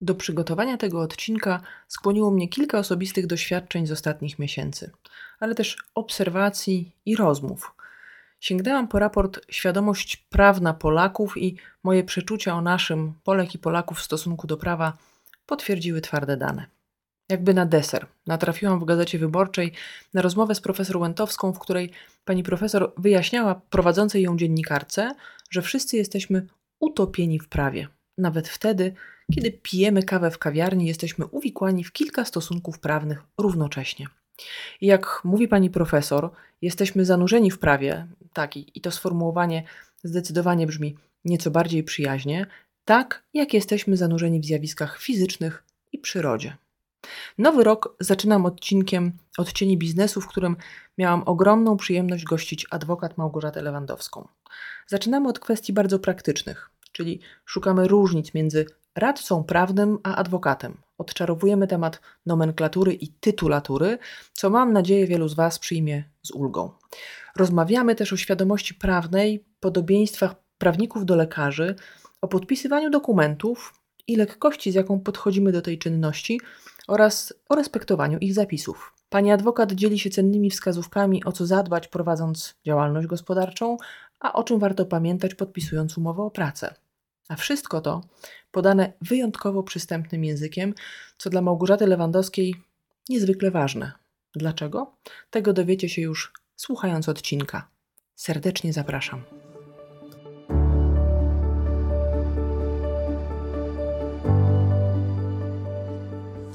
[0.00, 4.90] Do przygotowania tego odcinka skłoniło mnie kilka osobistych doświadczeń z ostatnich miesięcy,
[5.40, 7.72] ale też obserwacji i rozmów.
[8.40, 14.02] Sięgnęłam po raport Świadomość prawna Polaków i moje przeczucia o naszym, Polek i Polaków w
[14.02, 14.92] stosunku do prawa
[15.46, 16.66] potwierdziły twarde dane.
[17.28, 19.72] Jakby na deser natrafiłam w gazecie wyborczej
[20.14, 21.90] na rozmowę z profesor Łętowską, w której
[22.24, 25.14] pani profesor wyjaśniała prowadzącej ją dziennikarce,
[25.50, 26.46] że wszyscy jesteśmy
[26.80, 27.88] utopieni w prawie,
[28.18, 28.94] nawet wtedy,
[29.34, 34.06] kiedy pijemy kawę w kawiarni, jesteśmy uwikłani w kilka stosunków prawnych równocześnie.
[34.80, 36.30] Jak mówi pani profesor,
[36.62, 39.62] jesteśmy zanurzeni w prawie, tak, i to sformułowanie
[40.04, 42.46] zdecydowanie brzmi nieco bardziej przyjaźnie,
[42.84, 45.62] tak jak jesteśmy zanurzeni w zjawiskach fizycznych
[45.92, 46.56] i przyrodzie.
[47.38, 50.56] Nowy rok zaczynam odcinkiem Odcieni biznesu, w którym
[50.98, 54.28] miałam ogromną przyjemność gościć adwokat Małgorzatę Lewandowską.
[54.86, 60.76] Zaczynamy od kwestii bardzo praktycznych, czyli szukamy różnic między radcą prawnym a adwokatem.
[60.98, 63.98] Odczarowujemy temat nomenklatury i tytulatury,
[64.32, 66.70] co mam nadzieję wielu z Was przyjmie z ulgą.
[67.36, 71.74] Rozmawiamy też o świadomości prawnej, podobieństwach prawników do lekarzy,
[72.20, 73.74] o podpisywaniu dokumentów
[74.06, 76.40] i lekkości, z jaką podchodzimy do tej czynności
[76.88, 78.92] oraz o respektowaniu ich zapisów.
[79.08, 83.76] Pani adwokat dzieli się cennymi wskazówkami, o co zadbać prowadząc działalność gospodarczą,
[84.20, 86.74] a o czym warto pamiętać podpisując umowę o pracę.
[87.28, 88.00] A wszystko to
[88.56, 90.74] podane wyjątkowo przystępnym językiem,
[91.18, 92.54] co dla Małgorzaty Lewandowskiej
[93.08, 93.92] niezwykle ważne.
[94.34, 94.92] Dlaczego?
[95.30, 97.68] Tego dowiecie się już słuchając odcinka.
[98.14, 99.22] Serdecznie zapraszam.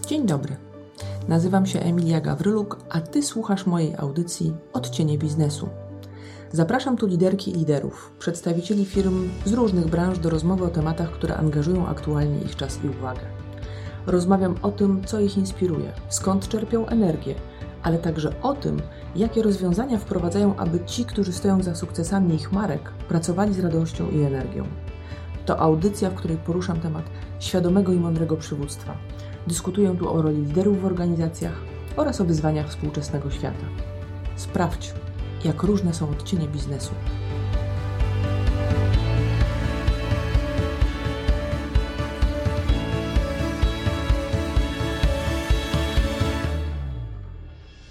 [0.08, 0.56] Dzień dobry.
[1.28, 5.70] Nazywam się Emilia Gawryluk, a Ty słuchasz mojej audycji Odcienie Biznesu.
[6.54, 11.38] Zapraszam tu liderki i liderów, przedstawicieli firm z różnych branż do rozmowy o tematach, które
[11.38, 13.22] angażują aktualnie ich czas i uwagę.
[14.08, 17.36] Rozmawiam o tym, co ich inspiruje, skąd czerpią energię,
[17.84, 18.82] ale także o tym,
[19.16, 24.22] jakie rozwiązania wprowadzają, aby ci, którzy stoją za sukcesami ich marek, pracowali z radością i
[24.22, 24.64] energią.
[25.46, 27.06] To audycja, w której poruszam temat
[27.40, 28.98] świadomego i mądrego przywództwa.
[29.48, 31.62] Dyskutuję tu o roli liderów w organizacjach
[31.96, 33.66] oraz o wyzwaniach współczesnego świata.
[34.36, 34.94] Sprawdź,
[35.46, 36.92] jak różne są odcienie biznesu.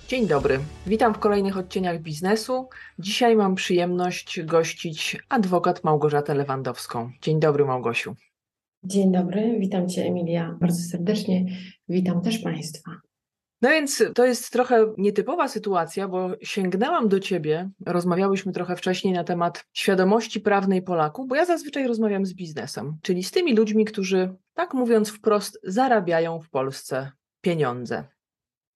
[0.09, 0.59] Dzień dobry.
[0.87, 2.69] Witam w kolejnych odcieniach biznesu.
[2.99, 7.10] Dzisiaj mam przyjemność gościć adwokat Małgorzatę Lewandowską.
[7.22, 8.15] Dzień dobry, Małgosiu.
[8.84, 11.47] Dzień dobry, witam Cię, Emilia, bardzo serdecznie.
[11.89, 13.09] Witam też Państwa.
[13.62, 19.25] No więc to jest trochę nietypowa sytuacja, bo sięgnęłam do ciebie, rozmawiałyśmy trochę wcześniej na
[19.25, 24.34] temat świadomości prawnej Polaków, bo ja zazwyczaj rozmawiam z biznesem, czyli z tymi ludźmi, którzy,
[24.54, 28.04] tak mówiąc wprost, zarabiają w Polsce pieniądze.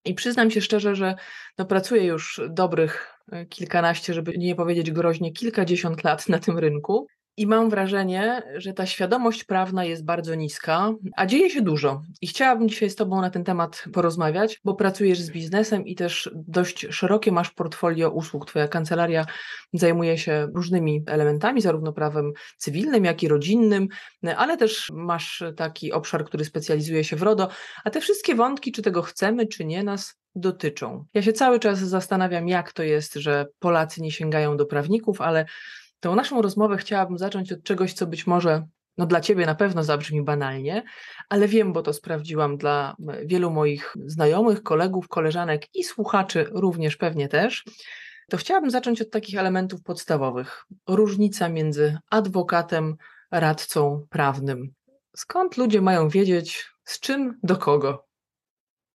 [0.04, 1.14] I przyznam się szczerze, że
[1.58, 7.06] no, pracuję już dobrych e, kilkanaście, żeby nie powiedzieć groźnie, kilkadziesiąt lat na tym rynku.
[7.36, 12.02] I mam wrażenie, że ta świadomość prawna jest bardzo niska, a dzieje się dużo.
[12.22, 16.30] I chciałabym dzisiaj z Tobą na ten temat porozmawiać, bo pracujesz z biznesem i też
[16.34, 18.46] dość szerokie masz portfolio usług.
[18.46, 19.26] Twoja kancelaria
[19.72, 23.88] zajmuje się różnymi elementami, zarówno prawem cywilnym, jak i rodzinnym,
[24.36, 27.48] ale też masz taki obszar, który specjalizuje się w RODO.
[27.84, 31.04] A te wszystkie wątki, czy tego chcemy, czy nie, nas dotyczą.
[31.14, 35.46] Ja się cały czas zastanawiam, jak to jest, że Polacy nie sięgają do prawników, ale
[36.04, 38.66] Tą naszą rozmowę chciałabym zacząć od czegoś, co być może
[38.98, 40.82] no dla ciebie na pewno zabrzmi banalnie,
[41.28, 47.28] ale wiem, bo to sprawdziłam dla wielu moich znajomych, kolegów, koleżanek i słuchaczy również pewnie
[47.28, 47.64] też.
[48.30, 50.64] To chciałabym zacząć od takich elementów podstawowych.
[50.88, 52.96] Różnica między adwokatem,
[53.30, 54.72] radcą prawnym.
[55.16, 58.06] Skąd ludzie mają wiedzieć, z czym do kogo?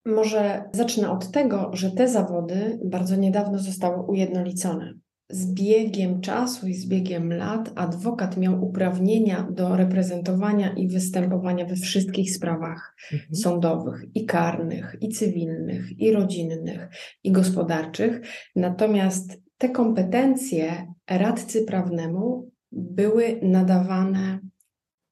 [0.06, 4.94] Może zacznę od tego, że te zawody bardzo niedawno zostały ujednolicone
[5.30, 11.76] z biegiem czasu i z biegiem lat adwokat miał uprawnienia do reprezentowania i występowania we
[11.76, 13.36] wszystkich sprawach mhm.
[13.36, 16.90] sądowych i karnych, i cywilnych, i rodzinnych,
[17.24, 18.22] i gospodarczych.
[18.56, 24.40] Natomiast te kompetencje radcy prawnemu były nadawane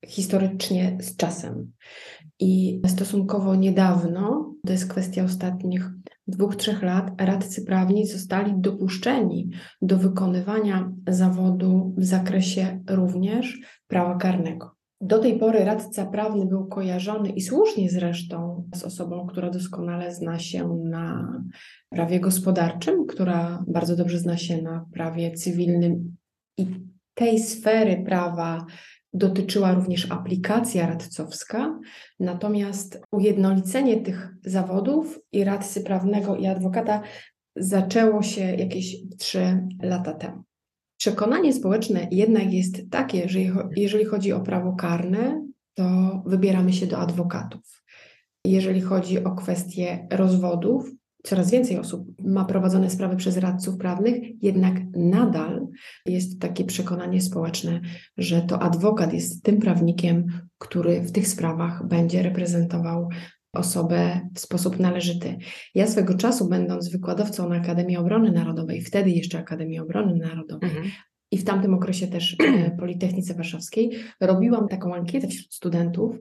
[0.06, 1.72] historycznie z czasem.
[2.40, 5.90] I stosunkowo niedawno, to jest kwestia ostatnich
[6.28, 9.50] dwóch, trzech lat radcy prawni zostali dopuszczeni
[9.82, 14.78] do wykonywania zawodu w zakresie również prawa karnego.
[15.02, 20.40] Do tej pory radca prawny był kojarzony i słusznie zresztą z osobą, która doskonale zna
[20.40, 21.34] się na
[21.90, 26.16] prawie gospodarczym, która bardzo dobrze zna się na prawie cywilnym
[26.58, 26.68] i
[27.14, 28.66] tej sfery prawa
[29.14, 31.80] dotyczyła również aplikacja radcowska,
[32.20, 37.02] natomiast ujednolicenie tych zawodów i radcy prawnego i adwokata
[37.56, 40.44] zaczęło się jakieś trzy lata temu.
[40.98, 43.40] Przekonanie społeczne jednak jest takie, że
[43.76, 45.84] jeżeli chodzi o prawo karne, to
[46.26, 47.84] wybieramy się do adwokatów.
[48.46, 50.92] Jeżeli chodzi o kwestie rozwodów,
[51.28, 55.68] coraz więcej osób ma prowadzone sprawy przez radców prawnych, jednak nadal
[56.06, 57.82] jest takie przekonanie społeczne,
[58.18, 60.26] że to adwokat jest tym prawnikiem,
[60.58, 63.10] który w tych sprawach będzie reprezentował
[63.54, 65.38] osobę w sposób należyty.
[65.76, 70.92] Ja swego czasu, będąc wykładowcą na Akademii Obrony Narodowej, wtedy jeszcze Akademii Obrony Narodowej, mhm.
[71.32, 72.36] i w tamtym okresie też
[72.80, 73.92] Politechnice Warszawskiej,
[74.22, 76.16] robiłam taką ankietę wśród studentów,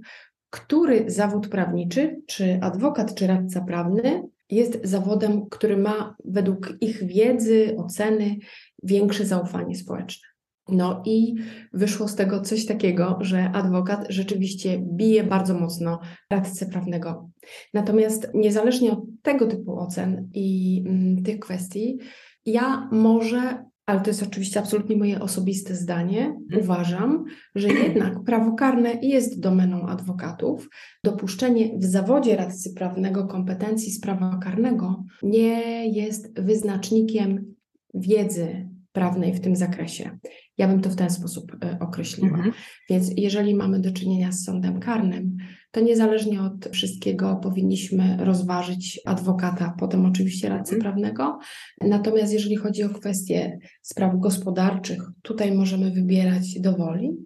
[0.50, 7.74] który zawód prawniczy, czy adwokat, czy radca prawny jest zawodem, który ma według ich wiedzy,
[7.78, 8.36] oceny
[8.82, 10.28] większe zaufanie społeczne.
[10.68, 11.34] No i
[11.72, 16.00] wyszło z tego coś takiego, że adwokat rzeczywiście bije bardzo mocno
[16.30, 17.30] radcę prawnego.
[17.74, 21.98] Natomiast niezależnie od tego typu ocen i mm, tych kwestii,
[22.46, 26.60] ja może, ale to jest oczywiście absolutnie moje osobiste zdanie, hmm.
[26.60, 27.24] uważam,
[27.54, 30.68] że jednak prawo karne jest domeną adwokatów.
[31.04, 37.54] Dopuszczenie w zawodzie radcy prawnego kompetencji z prawa karnego nie jest wyznacznikiem
[37.94, 40.18] wiedzy prawnej w tym zakresie.
[40.58, 42.36] Ja bym to w ten sposób e, określiła.
[42.36, 42.52] Mhm.
[42.90, 45.36] Więc jeżeli mamy do czynienia z sądem karnym,
[45.76, 50.80] to niezależnie od wszystkiego powinniśmy rozważyć adwokata, potem oczywiście radcę mhm.
[50.82, 51.38] prawnego.
[51.80, 57.16] Natomiast jeżeli chodzi o kwestie spraw gospodarczych, tutaj możemy wybierać dowoli.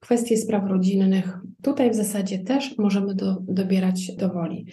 [0.00, 4.66] Kwestie spraw rodzinnych, tutaj w zasadzie też możemy do, dobierać dowoli.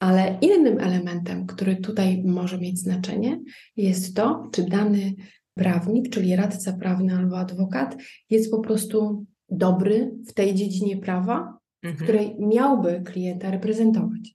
[0.00, 3.40] Ale innym elementem, który tutaj może mieć znaczenie,
[3.76, 5.14] jest to, czy dany
[5.54, 7.96] prawnik, czyli radca prawny albo adwokat,
[8.30, 11.61] jest po prostu dobry w tej dziedzinie prawa.
[11.82, 14.34] W której miałby klienta reprezentować.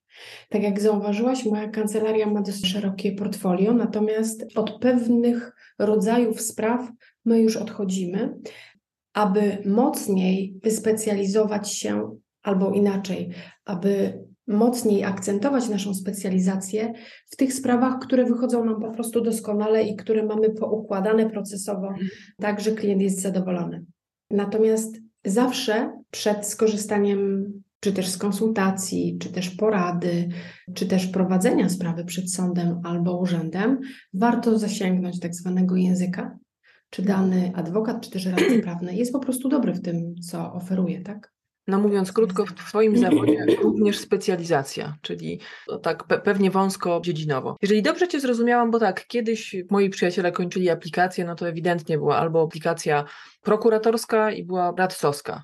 [0.50, 6.92] Tak jak zauważyłaś, moja kancelaria ma dosyć szerokie portfolio, natomiast od pewnych rodzajów spraw
[7.26, 8.38] my już odchodzimy,
[9.14, 13.30] aby mocniej wyspecjalizować się, albo inaczej,
[13.66, 16.94] aby mocniej akcentować naszą specjalizację
[17.26, 22.08] w tych sprawach, które wychodzą nam po prostu doskonale i które mamy poukładane procesowo, mhm.
[22.38, 23.86] tak że klient jest zadowolony.
[24.32, 30.30] Natomiast zawsze przed skorzystaniem czy też z konsultacji, czy też porady,
[30.74, 33.80] czy też prowadzenia sprawy przed sądem albo urzędem,
[34.14, 36.38] warto zasięgnąć tak zwanego języka,
[36.90, 41.02] czy dany adwokat, czy też radca prawny jest po prostu dobry w tym, co oferuje,
[41.02, 41.37] tak?
[41.68, 45.40] No mówiąc krótko, w Twoim zawodzie również specjalizacja, czyli
[45.82, 47.58] tak pe pewnie wąsko dziedzinowo.
[47.62, 52.18] Jeżeli dobrze Cię zrozumiałam, bo tak, kiedyś moi przyjaciele kończyli aplikację, no to ewidentnie była
[52.18, 53.06] albo aplikacja
[53.42, 55.44] prokuratorska i była radcowska,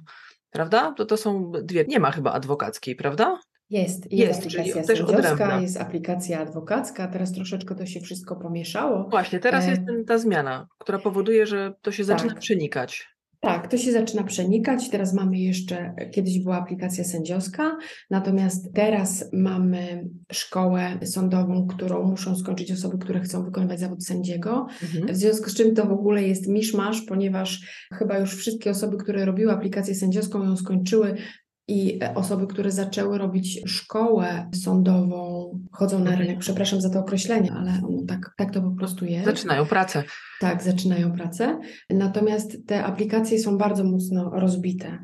[0.50, 0.94] prawda?
[0.98, 3.40] To to są dwie, nie ma chyba adwokackiej, prawda?
[3.70, 9.10] Jest, jest, jest aplikacja sędziowska, jest aplikacja adwokacka, teraz troszeczkę to się wszystko pomieszało.
[9.10, 9.70] Właśnie, teraz e...
[9.70, 12.40] jest ta zmiana, która powoduje, że to się zaczyna tak.
[12.40, 13.13] przenikać.
[13.44, 14.90] Tak, to się zaczyna przenikać.
[14.90, 17.78] Teraz mamy jeszcze, kiedyś była aplikacja sędziowska,
[18.10, 24.68] natomiast teraz mamy szkołę sądową, którą muszą skończyć osoby, które chcą wykonywać zawód sędziego.
[24.84, 25.14] Mhm.
[25.14, 27.60] W związku z czym to w ogóle jest miszmasz, ponieważ
[27.94, 31.16] chyba już wszystkie osoby, które robiły aplikację sędziowską, ją skończyły,
[31.68, 37.82] i osoby, które zaczęły robić szkołę sądową, chodzą na rynek, przepraszam za to określenie, ale
[38.08, 39.26] tak, tak to po prostu jest.
[39.26, 40.04] Zaczynają pracę.
[40.40, 41.60] Tak, zaczynają pracę.
[41.90, 45.00] Natomiast te aplikacje są bardzo mocno rozbite.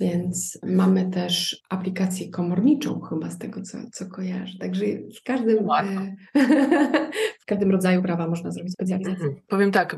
[0.00, 4.58] Więc mamy też aplikację komorniczą, chyba z tego, co, co kojarzę.
[4.58, 4.86] Także
[5.20, 6.16] w każdym, e,
[7.42, 9.26] w każdym rodzaju prawa można zrobić specjalizację.
[9.26, 9.42] Mhm.
[9.48, 9.96] Powiem tak,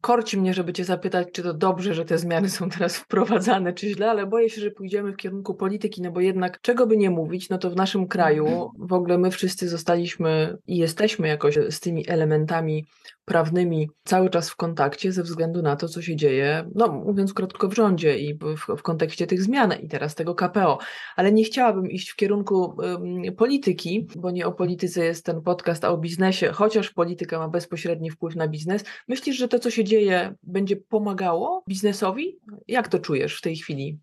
[0.00, 3.88] Korci mnie, żeby Cię zapytać, czy to dobrze, że te zmiany są teraz wprowadzane, czy
[3.88, 7.10] źle, ale boję się, że pójdziemy w kierunku polityki, no bo jednak czego by nie
[7.10, 11.80] mówić, no to w naszym kraju w ogóle my wszyscy zostaliśmy i jesteśmy jakoś z
[11.80, 12.86] tymi elementami
[13.28, 17.68] prawnymi cały czas w kontakcie ze względu na to, co się dzieje, no mówiąc krótko,
[17.68, 20.78] w rządzie i w, w kontekście tych zmian i teraz tego KPO.
[21.16, 25.84] Ale nie chciałabym iść w kierunku um, polityki, bo nie o polityce jest ten podcast,
[25.84, 28.84] a o biznesie, chociaż polityka ma bezpośredni wpływ na biznes.
[29.08, 32.38] Myślisz, że to, co się dzieje, będzie pomagało biznesowi?
[32.68, 33.98] Jak to czujesz w tej chwili?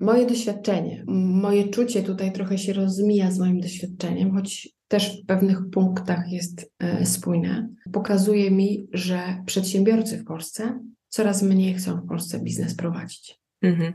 [0.00, 5.58] Moje doświadczenie, moje czucie tutaj trochę się rozmija z moim doświadczeniem, choć też w pewnych
[5.72, 7.68] punktach jest e, spójne.
[7.92, 13.40] Pokazuje mi, że przedsiębiorcy w Polsce coraz mniej chcą w Polsce biznes prowadzić.
[13.62, 13.92] Mhm.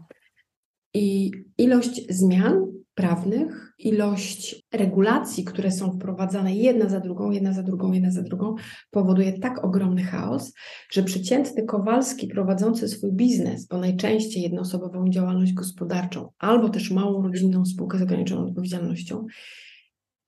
[0.93, 2.65] I ilość zmian
[3.01, 8.55] prawnych, ilość regulacji, które są wprowadzane jedna za drugą, jedna za drugą, jedna za drugą,
[8.91, 10.53] powoduje tak ogromny chaos,
[10.91, 17.65] że przeciętny Kowalski prowadzący swój biznes, bo najczęściej jednoosobową działalność gospodarczą, albo też małą rodzinną
[17.65, 19.25] spółkę z ograniczoną odpowiedzialnością,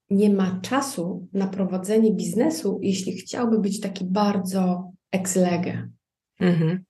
[0.10, 5.90] nie ma czasu na prowadzenie biznesu, jeśli chciałby być taki bardzo ex lege.
[6.40, 6.84] Mhm.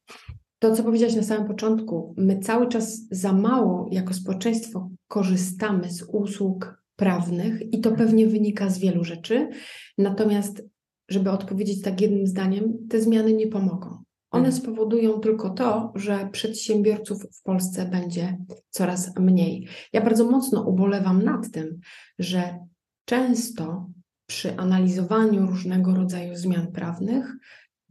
[0.64, 6.04] To, co powiedziałaś na samym początku, my cały czas za mało jako społeczeństwo korzystamy z
[6.04, 9.50] usług prawnych i to pewnie wynika z wielu rzeczy.
[9.98, 10.64] Natomiast,
[11.10, 14.04] żeby odpowiedzieć tak jednym zdaniem, te zmiany nie pomogą.
[14.32, 14.64] One mhm.
[14.64, 18.38] spowodują tylko to, że przedsiębiorców w Polsce będzie
[18.70, 19.68] coraz mniej.
[19.94, 21.80] Ja bardzo mocno ubolewam nad tym,
[22.20, 22.60] że
[23.06, 23.90] często
[24.26, 27.36] przy analizowaniu różnego rodzaju zmian prawnych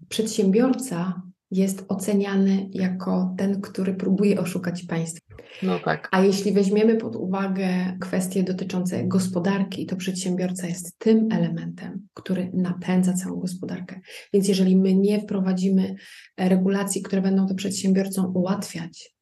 [0.08, 5.34] przedsiębiorca jest oceniany jako ten, który próbuje oszukać państwo.
[5.62, 6.08] No tak.
[6.12, 7.68] A jeśli weźmiemy pod uwagę
[8.00, 14.00] kwestie dotyczące gospodarki, to przedsiębiorca jest tym elementem, który napędza całą gospodarkę.
[14.32, 15.94] Więc jeżeli my nie wprowadzimy
[16.38, 19.14] regulacji, które będą to przedsiębiorcom ułatwiać,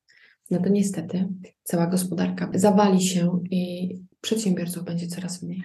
[0.51, 1.29] no to niestety
[1.63, 5.63] cała gospodarka zawali się i przedsiębiorców będzie coraz mniej.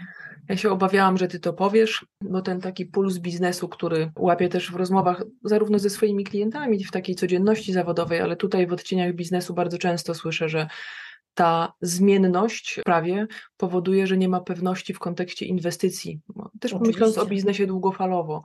[0.50, 4.72] Ja się obawiałam, że ty to powiesz, bo ten taki puls biznesu, który łapię też
[4.72, 9.54] w rozmowach zarówno ze swoimi klientami w takiej codzienności zawodowej, ale tutaj w odcieniach biznesu
[9.54, 10.68] bardzo często słyszę, że
[11.34, 16.20] ta zmienność prawie powoduje, że nie ma pewności w kontekście inwestycji.
[16.60, 16.88] Też Oczywiście.
[16.88, 18.44] myśląc o biznesie długofalowo.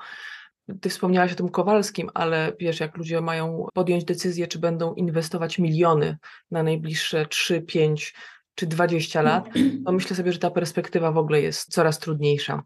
[0.80, 5.58] Ty wspomniałaś o tym Kowalskim, ale wiesz, jak ludzie mają podjąć decyzję, czy będą inwestować
[5.58, 6.18] miliony
[6.50, 8.14] na najbliższe 3, 5,
[8.60, 9.48] czy 20 lat,
[9.84, 12.62] to myślę sobie, że ta perspektywa w ogóle jest coraz trudniejsza.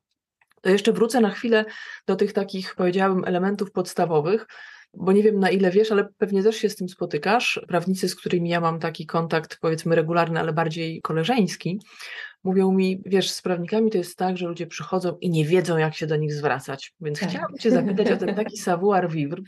[0.61, 1.65] To jeszcze wrócę na chwilę
[2.07, 4.47] do tych takich, powiedziałabym, elementów podstawowych,
[4.95, 7.61] bo nie wiem na ile wiesz, ale pewnie też się z tym spotykasz.
[7.69, 11.81] Prawnicy, z którymi ja mam taki kontakt, powiedzmy regularny, ale bardziej koleżeński,
[12.45, 15.95] mówią mi, wiesz, z prawnikami to jest tak, że ludzie przychodzą i nie wiedzą, jak
[15.95, 16.93] się do nich zwracać.
[17.01, 17.29] Więc tak.
[17.29, 19.43] chciałabym Cię zapytać o ten taki savoir vivre,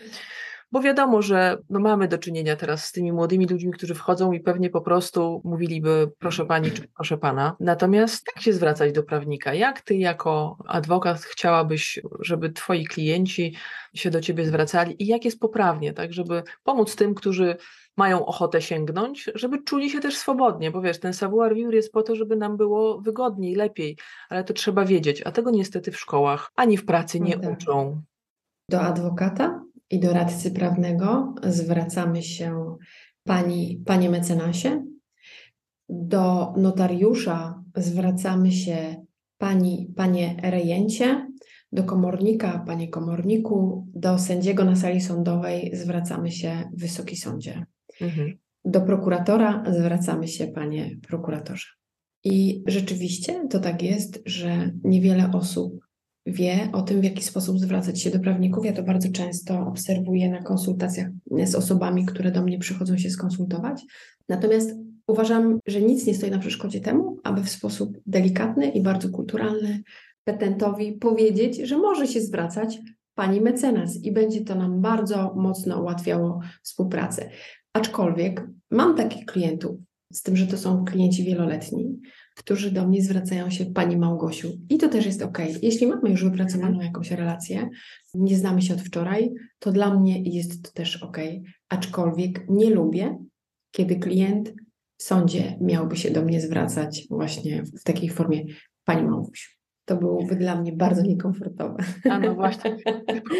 [0.72, 4.40] bo wiadomo, że no mamy do czynienia teraz z tymi młodymi ludźmi, którzy wchodzą i
[4.40, 7.56] pewnie po prostu mówiliby proszę pani czy proszę pana.
[7.60, 9.54] Natomiast jak się zwracać do prawnika?
[9.54, 13.54] Jak ty jako adwokat chciałabyś, żeby twoi klienci
[13.94, 17.56] się do ciebie zwracali i jak jest poprawnie, tak, żeby pomóc tym, którzy
[17.96, 22.02] mają ochotę sięgnąć, żeby czuli się też swobodnie, bo wiesz, ten savoir vivre jest po
[22.02, 23.96] to, żeby nam było wygodniej, lepiej,
[24.28, 27.52] ale to trzeba wiedzieć, a tego niestety w szkołach ani w pracy nie no tak.
[27.52, 28.02] uczą.
[28.70, 32.76] Do adwokata i doradcy prawnego zwracamy się
[33.24, 34.84] pani, panie mecenasie.
[35.88, 39.04] Do notariusza zwracamy się
[39.38, 41.26] pani, panie rejencie.
[41.72, 43.86] Do komornika, panie komorniku.
[43.94, 47.66] Do sędziego na sali sądowej zwracamy się wysoki sądzie.
[48.00, 48.38] Mhm.
[48.64, 51.66] Do prokuratora zwracamy się panie prokuratorze.
[52.24, 55.85] I rzeczywiście to tak jest, że niewiele osób
[56.26, 58.64] wie o tym, w jaki sposób zwracać się do prawników.
[58.64, 61.08] Ja to bardzo często obserwuję na konsultacjach
[61.44, 63.82] z osobami, które do mnie przychodzą się skonsultować.
[64.28, 64.70] Natomiast
[65.06, 69.82] uważam, że nic nie stoi na przeszkodzie temu, aby w sposób delikatny i bardzo kulturalny
[70.24, 72.78] petentowi powiedzieć, że może się zwracać
[73.14, 77.30] pani mecenas i będzie to nam bardzo mocno ułatwiało współpracę.
[77.72, 79.76] Aczkolwiek mam takich klientów,
[80.12, 82.00] z tym, że to są klienci wieloletni,
[82.36, 84.48] którzy do mnie zwracają się Pani Małgosiu.
[84.70, 85.38] I to też jest ok.
[85.62, 86.86] Jeśli mamy już wypracowaną mhm.
[86.86, 87.68] jakąś relację,
[88.14, 91.16] nie znamy się od wczoraj, to dla mnie jest to też ok.
[91.68, 93.18] Aczkolwiek nie lubię,
[93.70, 94.54] kiedy klient
[94.96, 98.44] w sądzie miałby się do mnie zwracać właśnie w takiej formie
[98.84, 99.50] Pani Małgosiu
[99.86, 101.76] to byłoby dla mnie bardzo niekomfortowe.
[102.10, 102.76] A no właśnie.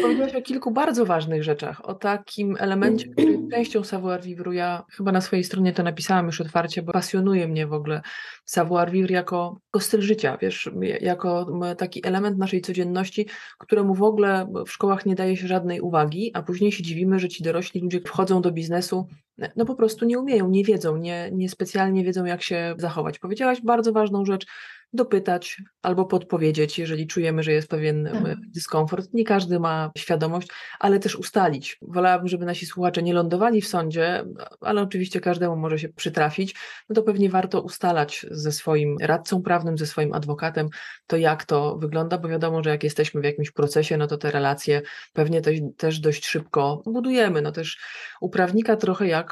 [0.01, 5.11] Powiedziałaś o kilku bardzo ważnych rzeczach, o takim elemencie, który częścią savoir vivre, ja chyba
[5.11, 8.01] na swojej stronie to napisałam już otwarcie, bo pasjonuje mnie w ogóle
[8.45, 10.69] savoir vivre jako, jako styl życia, wiesz,
[11.01, 11.45] jako
[11.77, 13.27] taki element naszej codzienności,
[13.59, 17.29] któremu w ogóle w szkołach nie daje się żadnej uwagi, a później się dziwimy, że
[17.29, 19.07] ci dorośli ludzie wchodzą do biznesu,
[19.55, 23.19] no po prostu nie umieją, nie wiedzą, nie, nie specjalnie wiedzą, jak się zachować.
[23.19, 24.45] Powiedziałaś bardzo ważną rzecz,
[24.93, 28.35] dopytać albo podpowiedzieć, jeżeli czujemy, że jest pewien tak.
[28.39, 29.13] dyskomfort.
[29.13, 30.47] Nie każdy ma świadomość,
[30.79, 31.77] ale też ustalić.
[31.81, 34.25] Wolałabym, żeby nasi słuchacze nie lądowali w sądzie,
[34.61, 36.55] ale oczywiście każdemu może się przytrafić.
[36.89, 40.67] No to pewnie warto ustalać ze swoim radcą prawnym, ze swoim adwokatem,
[41.07, 44.31] to jak to wygląda, bo wiadomo, że jak jesteśmy w jakimś procesie, no to te
[44.31, 44.81] relacje
[45.13, 47.41] pewnie też, też dość szybko budujemy.
[47.41, 47.79] No też
[48.21, 49.26] u prawnika trochę jak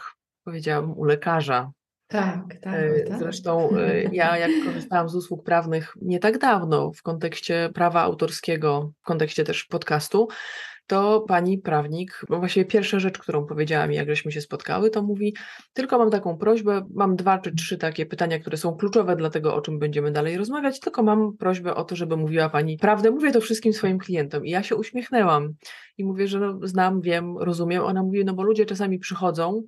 [0.45, 1.71] powiedziałabym u lekarza.
[2.07, 3.19] Tak, tak, e, tak.
[3.19, 8.91] Zresztą e, ja, jak korzystałam z usług prawnych nie tak dawno w kontekście prawa autorskiego,
[9.01, 10.27] w kontekście też podcastu,
[10.87, 15.03] to pani prawnik, bo właściwie pierwsza rzecz, którą powiedziała mi, jak żeśmy się spotkały, to
[15.03, 15.35] mówi,
[15.73, 19.55] tylko mam taką prośbę, mam dwa czy trzy takie pytania, które są kluczowe dla tego,
[19.55, 23.11] o czym będziemy dalej rozmawiać, tylko mam prośbę o to, żeby mówiła pani prawdę.
[23.11, 25.53] Mówię to wszystkim swoim klientom i ja się uśmiechnęłam
[25.97, 27.83] i mówię, że no, znam, wiem, rozumiem.
[27.83, 29.63] Ona mówi, no bo ludzie czasami przychodzą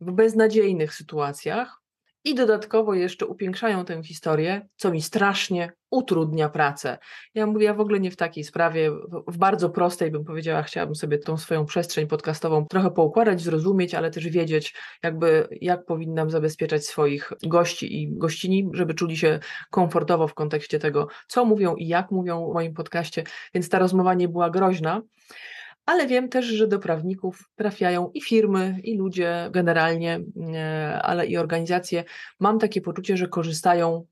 [0.00, 1.80] w beznadziejnych sytuacjach,
[2.26, 6.98] i dodatkowo jeszcze upiększają tę historię, co mi strasznie utrudnia pracę.
[7.34, 8.90] Ja mówię, ja w ogóle nie w takiej sprawie,
[9.28, 14.10] w bardzo prostej bym powiedziała, chciałabym sobie tą swoją przestrzeń podcastową trochę poukładać, zrozumieć, ale
[14.10, 19.38] też wiedzieć, jakby jak powinnam zabezpieczać swoich gości i gościni, żeby czuli się
[19.70, 23.24] komfortowo w kontekście tego, co mówią i jak mówią w moim podcaście,
[23.54, 25.02] więc ta rozmowa nie była groźna
[25.86, 30.20] ale wiem też, że do prawników trafiają i firmy, i ludzie generalnie,
[30.54, 32.04] e, ale i organizacje.
[32.40, 34.06] Mam takie poczucie, że korzystają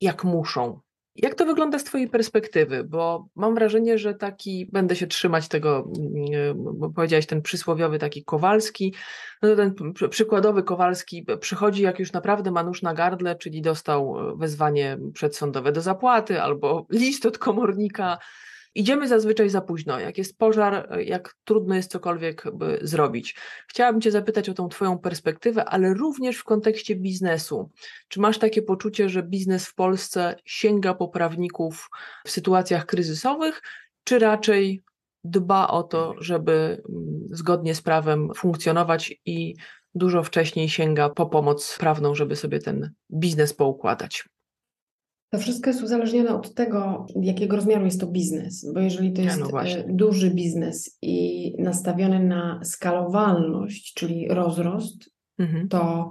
[0.00, 0.80] jak muszą.
[1.16, 2.84] Jak to wygląda z Twojej perspektywy?
[2.84, 8.24] Bo mam wrażenie, że taki, będę się trzymać tego, mm, bo powiedziałeś ten przysłowiowy taki
[8.24, 8.94] Kowalski,
[9.42, 9.74] no ten
[10.10, 15.80] przykładowy Kowalski przychodzi, jak już naprawdę ma nóż na gardle, czyli dostał wezwanie przedsądowe do
[15.80, 18.18] zapłaty albo list od komornika,
[18.76, 20.00] Idziemy zazwyczaj za późno.
[20.00, 22.44] Jak jest pożar, jak trudno jest cokolwiek
[22.82, 23.36] zrobić.
[23.68, 27.70] Chciałabym Cię zapytać o tą Twoją perspektywę, ale również w kontekście biznesu.
[28.08, 31.88] Czy masz takie poczucie, że biznes w Polsce sięga po prawników
[32.26, 33.62] w sytuacjach kryzysowych,
[34.04, 34.82] czy raczej
[35.24, 39.54] dba o to, żeby mm, zgodnie z prawem funkcjonować i
[39.94, 44.24] dużo wcześniej sięga po pomoc prawną, żeby sobie ten biznes poukładać?
[45.36, 49.40] To wszystko jest uzależnione od tego, jakiego rozmiaru jest to biznes, bo jeżeli to jest
[49.40, 49.48] no
[49.88, 55.68] duży biznes i nastawiony na skalowalność, czyli rozrost, mhm.
[55.68, 56.10] to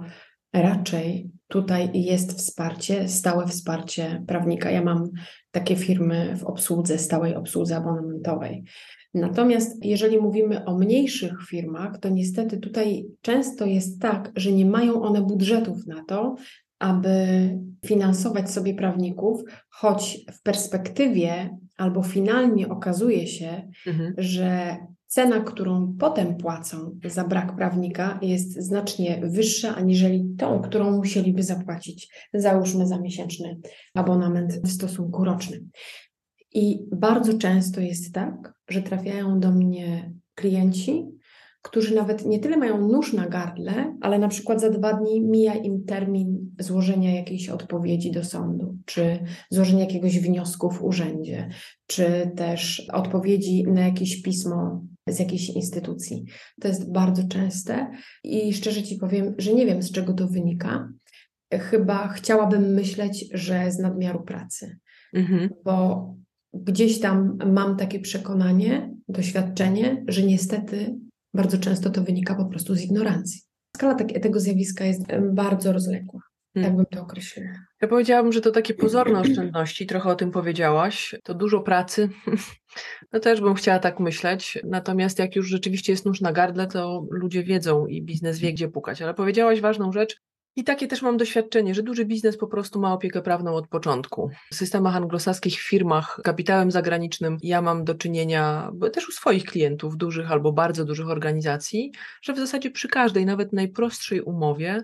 [0.52, 4.70] raczej tutaj jest wsparcie, stałe wsparcie prawnika.
[4.70, 5.10] Ja mam
[5.50, 8.64] takie firmy w obsłudze, stałej obsłudze abonamentowej.
[9.14, 15.02] Natomiast jeżeli mówimy o mniejszych firmach, to niestety tutaj często jest tak, że nie mają
[15.02, 16.36] one budżetów na to,
[16.78, 17.16] aby
[17.86, 19.40] finansować sobie prawników,
[19.70, 24.14] choć w perspektywie albo finalnie okazuje się, mhm.
[24.18, 31.42] że cena, którą potem płacą za brak prawnika, jest znacznie wyższa aniżeli tą, którą musieliby
[31.42, 33.60] zapłacić, załóżmy za miesięczny
[33.94, 35.70] abonament w stosunku rocznym.
[36.54, 41.06] I bardzo często jest tak, że trafiają do mnie klienci,
[41.66, 45.54] którzy nawet nie tyle mają nóż na gardle, ale na przykład za dwa dni mija
[45.54, 49.18] im termin złożenia jakiejś odpowiedzi do sądu, czy
[49.50, 51.48] złożenia jakiegoś wniosku w urzędzie,
[51.86, 56.24] czy też odpowiedzi na jakieś pismo z jakiejś instytucji.
[56.60, 57.90] To jest bardzo częste
[58.24, 60.88] i szczerze Ci powiem, że nie wiem z czego to wynika.
[61.52, 64.78] Chyba chciałabym myśleć, że z nadmiaru pracy,
[65.14, 65.50] mhm.
[65.64, 66.06] bo
[66.54, 71.05] gdzieś tam mam takie przekonanie, doświadczenie, że niestety
[71.36, 73.40] bardzo często to wynika po prostu z ignorancji.
[73.76, 76.20] Skala tego zjawiska jest bardzo rozległa.
[76.54, 76.70] Hmm.
[76.70, 77.48] Tak bym to określiła.
[77.82, 81.14] Ja powiedziałabym, że to takie pozorne oszczędności, trochę o tym powiedziałaś.
[81.22, 82.08] To dużo pracy.
[83.12, 84.58] No też bym chciała tak myśleć.
[84.64, 88.68] Natomiast jak już rzeczywiście jest nóż na gardle, to ludzie wiedzą i biznes wie, gdzie
[88.68, 89.02] pukać.
[89.02, 90.16] Ale powiedziałaś ważną rzecz,
[90.56, 94.30] i takie też mam doświadczenie, że duży biznes po prostu ma opiekę prawną od początku.
[94.52, 100.32] W systemach anglosaskich, firmach, kapitałem zagranicznym ja mam do czynienia też u swoich klientów, dużych
[100.32, 101.92] albo bardzo dużych organizacji,
[102.22, 104.82] że w zasadzie przy każdej, nawet najprostszej umowie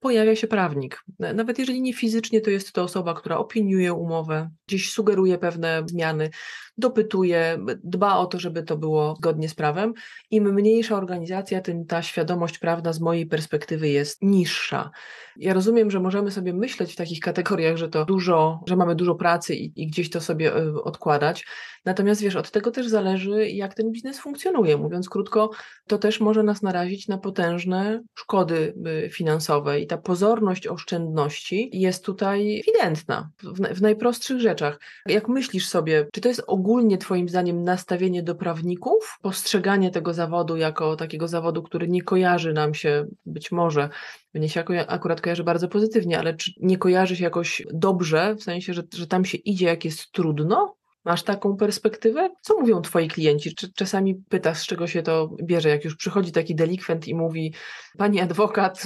[0.00, 1.04] pojawia się prawnik.
[1.18, 6.30] Nawet jeżeli nie fizycznie, to jest to osoba, która opiniuje umowę, gdzieś sugeruje pewne zmiany,
[6.78, 9.92] dopytuje, dba o to, żeby to było zgodnie z prawem.
[10.30, 14.90] Im mniejsza organizacja, tym ta świadomość prawna z mojej perspektywy jest niższa.
[15.36, 19.14] Ja rozumiem, że możemy sobie myśleć w takich kategoriach, że to dużo, że mamy dużo
[19.14, 21.46] pracy i, i gdzieś to sobie e, odkładać.
[21.84, 24.76] Natomiast wiesz, od tego też zależy, jak ten biznes funkcjonuje.
[24.76, 25.50] Mówiąc krótko,
[25.86, 28.74] to też może nas narazić na potężne szkody
[29.06, 34.80] y, finansowe i ta pozorność oszczędności jest tutaj ewidentna w, w najprostszych rzeczach.
[35.06, 40.56] Jak myślisz sobie, czy to jest ogólnie Twoim zdaniem nastawienie do prawników, postrzeganie tego zawodu
[40.56, 43.88] jako takiego zawodu, który nie kojarzy nam się być może
[44.34, 48.74] mnie się akurat kojarzy bardzo pozytywnie, ale czy nie kojarzy się jakoś dobrze, w sensie,
[48.74, 50.76] że, że tam się idzie, jak jest trudno?
[51.04, 52.30] Masz taką perspektywę?
[52.40, 53.54] Co mówią twoi klienci?
[53.54, 57.54] Czy czasami pytasz, z czego się to bierze, jak już przychodzi taki delikwent i mówi,
[57.98, 58.84] pani adwokat,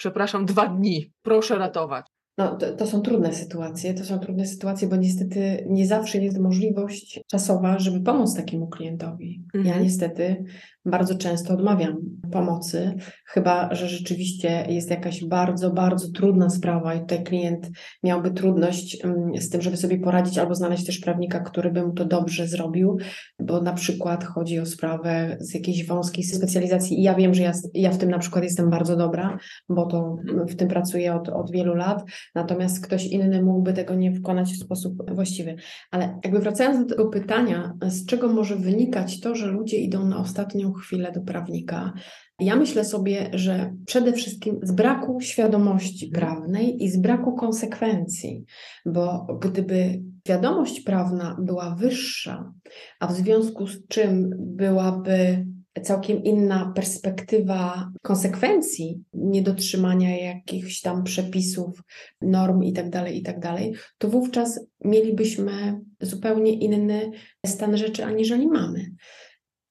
[0.00, 2.06] przepraszam, dwa dni, proszę ratować.
[2.38, 3.94] No, to, to, są trudne sytuacje.
[3.94, 9.44] To są trudne sytuacje, bo niestety nie zawsze jest możliwość czasowa, żeby pomóc takiemu klientowi.
[9.54, 9.74] Mhm.
[9.74, 10.44] Ja niestety
[10.84, 11.96] bardzo często odmawiam
[12.32, 12.94] pomocy,
[13.26, 17.70] chyba że rzeczywiście jest jakaś bardzo, bardzo trudna sprawa i tutaj klient
[18.02, 21.92] miałby trudność mm, z tym, żeby sobie poradzić albo znaleźć też prawnika, który by mu
[21.92, 22.98] to dobrze zrobił,
[23.38, 27.52] bo na przykład chodzi o sprawę z jakiejś wąskiej specjalizacji i ja wiem, że ja,
[27.74, 29.38] ja w tym na przykład jestem bardzo dobra,
[29.68, 30.16] bo to
[30.48, 32.02] w tym pracuję od, od wielu lat,
[32.34, 35.56] natomiast ktoś inny mógłby tego nie wykonać w sposób właściwy.
[35.90, 40.18] Ale jakby wracając do tego pytania, z czego może wynikać to, że ludzie idą na
[40.18, 41.92] ostatnią chwilę do prawnika,
[42.40, 48.44] ja myślę sobie, że przede wszystkim z braku świadomości prawnej i z braku konsekwencji,
[48.86, 52.52] bo gdyby świadomość prawna była wyższa,
[53.00, 55.46] a w związku z czym byłaby
[55.82, 61.82] całkiem inna perspektywa konsekwencji niedotrzymania jakichś tam przepisów,
[62.22, 63.60] norm itd., tak itd., tak
[63.98, 67.10] to wówczas mielibyśmy zupełnie inny
[67.46, 68.90] stan rzeczy, aniżeli mamy.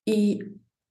[0.05, 0.39] I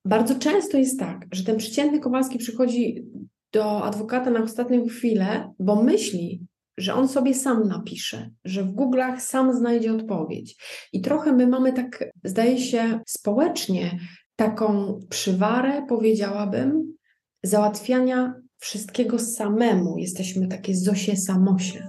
[0.09, 3.05] bardzo często jest tak, że ten przeciętny Kowalski przychodzi
[3.53, 6.47] do adwokata na ostatnią chwilę, bo myśli,
[6.79, 10.57] że on sobie sam napisze, że w Google'ach sam znajdzie odpowiedź.
[10.93, 13.99] I trochę my mamy tak, zdaje się, społecznie
[14.37, 16.95] taką przywarę, powiedziałabym,
[17.43, 19.99] załatwiania wszystkiego samemu.
[19.99, 21.89] Jesteśmy takie Zosie Samosie.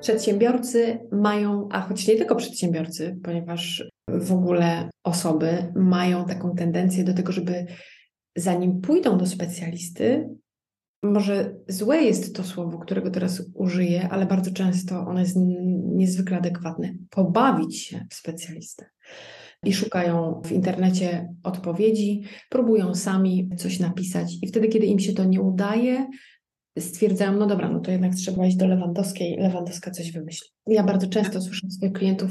[0.00, 7.14] Przedsiębiorcy mają, a choć nie tylko przedsiębiorcy, ponieważ w ogóle osoby mają taką tendencję do
[7.14, 7.66] tego, żeby
[8.36, 10.28] zanim pójdą do specjalisty,
[11.02, 15.36] może złe jest to słowo, którego teraz użyję, ale bardzo często ono jest
[15.84, 16.94] niezwykle adekwatne.
[17.10, 18.86] Pobawić się w specjalistę.
[19.64, 25.24] I szukają w internecie odpowiedzi, próbują sami coś napisać, i wtedy, kiedy im się to
[25.24, 26.06] nie udaje,
[26.80, 30.48] stwierdzają, no dobra, no to jednak trzeba iść do Lewandowskiej, Lewandowska coś wymyśli.
[30.66, 32.30] Ja bardzo często słyszę od swoich klientów,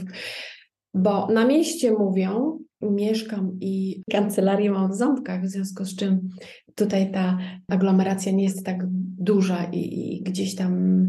[0.93, 6.29] bo na mieście mówią, mieszkam i kancelarię mam w Ząbkach, w związku z czym
[6.75, 8.77] tutaj ta aglomeracja nie jest tak
[9.17, 11.03] duża i, i gdzieś tam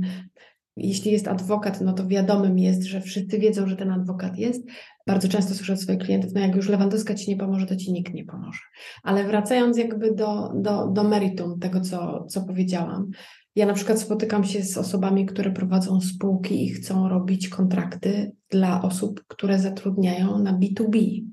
[0.78, 4.62] jeśli jest adwokat, no to wiadomym jest, że wszyscy wiedzą, że ten adwokat jest.
[5.06, 7.92] Bardzo często słyszę od swoich klientów, no jak już Lewandowska ci nie pomoże, to ci
[7.92, 8.60] nikt nie pomoże.
[9.02, 13.10] Ale wracając jakby do, do, do meritum tego, co, co powiedziałam,
[13.56, 18.82] ja na przykład spotykam się z osobami, które prowadzą spółki i chcą robić kontrakty dla
[18.82, 21.24] osób, które zatrudniają na B2B.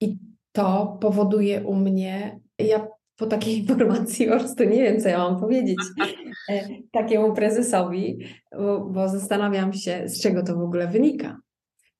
[0.00, 0.18] I
[0.52, 5.40] to powoduje u mnie, ja po takiej informacji po prostu nie wiem, co ja mam
[5.40, 5.78] powiedzieć
[6.48, 8.18] e, takiemu prezesowi,
[8.58, 11.40] bo, bo zastanawiam się, z czego to w ogóle wynika.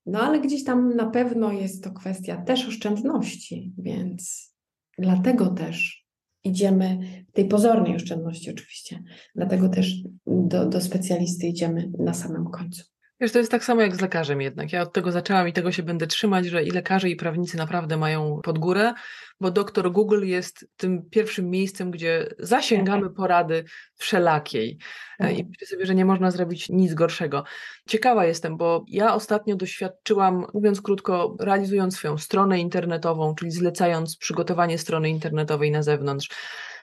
[0.07, 4.53] No ale gdzieś tam na pewno jest to kwestia też oszczędności, więc
[4.99, 6.07] dlatego też
[6.45, 6.99] idziemy,
[7.33, 9.03] tej pozornej oszczędności oczywiście,
[9.35, 9.95] dlatego też
[10.27, 12.92] do, do specjalisty idziemy na samym końcu.
[13.23, 14.73] Wiesz, to jest tak samo jak z lekarzem jednak.
[14.73, 17.97] Ja od tego zaczęłam i tego się będę trzymać, że i lekarze, i prawnicy naprawdę
[17.97, 18.93] mają pod górę,
[19.41, 24.79] bo doktor Google jest tym pierwszym miejscem, gdzie zasięgamy porady wszelakiej.
[25.19, 25.49] E, I mhm.
[25.49, 27.45] myślę sobie, że nie można zrobić nic gorszego.
[27.89, 34.79] Ciekawa jestem, bo ja ostatnio doświadczyłam, mówiąc krótko, realizując swoją stronę internetową, czyli zlecając przygotowanie
[34.79, 36.29] strony internetowej na zewnątrz,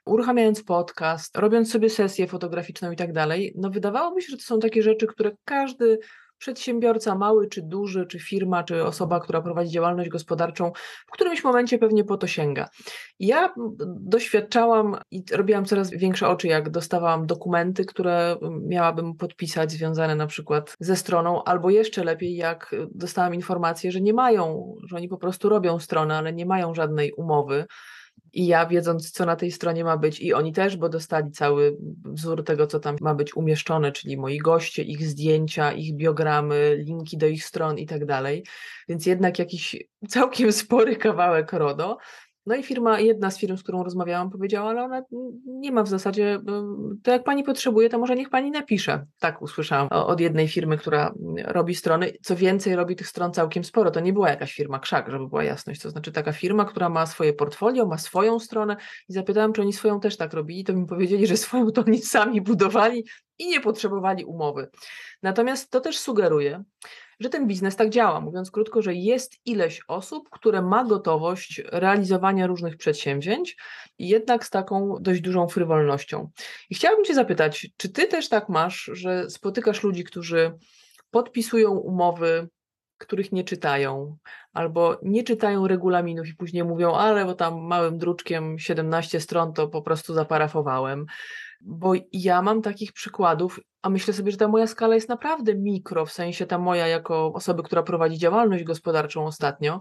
[0.06, 4.60] uruchamiając podcast, robiąc sobie sesję fotograficzną i tak dalej, no wydawałoby się, że to są
[4.60, 6.00] takie rzeczy, które każdy
[6.40, 10.72] przedsiębiorca, mały czy duży, czy firma, czy osoba, która prowadzi działalność gospodarczą,
[11.08, 12.70] w którymś momencie pewnie po to sięga.
[13.20, 13.54] Ja
[13.86, 18.36] doświadczałam i robiłam coraz większe oczy, jak dostawałam dokumenty, które
[18.68, 24.14] miałabym podpisać, związane na przykład ze stroną, albo jeszcze lepiej, jak dostałam informację, że nie
[24.14, 27.66] mają, że oni po prostu robią stronę, ale nie mają żadnej umowy
[28.34, 31.78] i ja wiedząc, co na tej stronie ma być, i oni też, bo dostali cały
[32.06, 37.18] wzór tego, co tam ma być umieszczone, czyli moi goście, ich zdjęcia, ich biogramy, linki
[37.18, 38.44] do ich stron i tak dalej.
[38.90, 41.98] Więc jednak jakiś całkiem spory kawałek RODO.
[42.50, 45.02] No i firma, jedna z firm, z którą rozmawiałam, powiedziała, ale ona
[45.46, 46.40] nie ma w zasadzie,
[47.04, 49.06] to jak pani potrzebuje, to może niech pani napisze.
[49.20, 51.14] Tak usłyszałam od jednej firmy, która
[51.46, 52.12] robi strony.
[52.22, 53.92] Co więcej, robi tych stron całkiem sporo.
[53.92, 55.82] To nie była jakaś firma krzak, żeby była jasność.
[55.82, 58.78] To znaczy taka firma, która ma swoje portfolio, ma swoją stronę
[59.10, 60.64] i zapytałam, czy oni swoją też tak robili.
[60.64, 63.06] To mi powiedzieli, że swoją to oni sami budowali
[63.38, 64.70] i nie potrzebowali umowy.
[65.24, 66.64] Natomiast to też sugeruje,
[67.20, 68.22] że ten biznes tak działa.
[68.22, 73.58] Mówiąc krótko, że jest ileś osób, które ma gotowość realizowania różnych przedsięwzięć,
[74.00, 76.30] jednak z taką dość dużą frywolnością.
[76.70, 80.52] I chciałabym Cię zapytać, czy Ty też tak masz, że spotykasz ludzi, którzy
[81.12, 82.50] podpisują umowy
[83.00, 84.18] których nie czytają,
[84.54, 89.68] albo nie czytają regulaminów i później mówią, ale bo tam małym druczkiem 17 stron to
[89.68, 91.06] po prostu zaparafowałem.
[91.62, 96.06] Bo ja mam takich przykładów, a myślę sobie, że ta moja skala jest naprawdę mikro,
[96.06, 99.80] w sensie ta moja jako osoby, która prowadzi działalność gospodarczą ostatnio,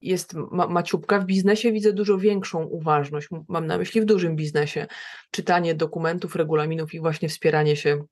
[0.00, 1.20] jest ma, maciubka.
[1.20, 4.86] W biznesie widzę dużo większą uważność, mam na myśli w dużym biznesie.
[5.30, 8.04] Czytanie dokumentów, regulaminów i właśnie wspieranie się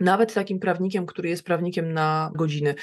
[0.00, 2.74] nawet takim prawnikiem, który jest prawnikiem na godziny.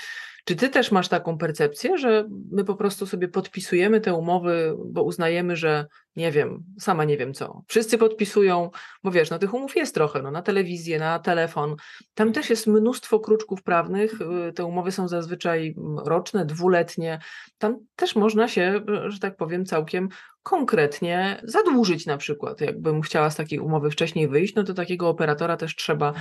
[0.46, 5.04] Czy ty też masz taką percepcję, że my po prostu sobie podpisujemy te umowy, bo
[5.04, 7.62] uznajemy, że nie wiem, sama nie wiem co.
[7.68, 8.70] Wszyscy podpisują,
[9.04, 11.76] bo wiesz, no tych umów jest trochę, no na telewizję, na telefon.
[12.14, 14.22] Tam też jest mnóstwo kruczków prawnych.
[14.50, 15.76] Y, te umowy są zazwyczaj
[16.06, 17.20] roczne, dwuletnie.
[17.58, 20.10] Tam też można się, że tak powiem, całkiem
[20.46, 22.62] konkretnie zadłużyć na przykład.
[22.62, 26.14] Jakbym chciała z takiej umowy wcześniej wyjść, no to takiego operatora też trzeba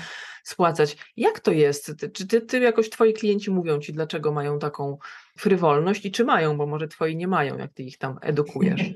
[0.44, 0.96] spłacać.
[1.16, 1.92] Jak to jest?
[2.12, 4.98] Czy ty, ty jakoś twoi klienci mówią ci, dlaczego mają taką
[5.38, 8.80] frywolność i czy mają, bo może twoi nie mają, jak ty ich tam edukujesz?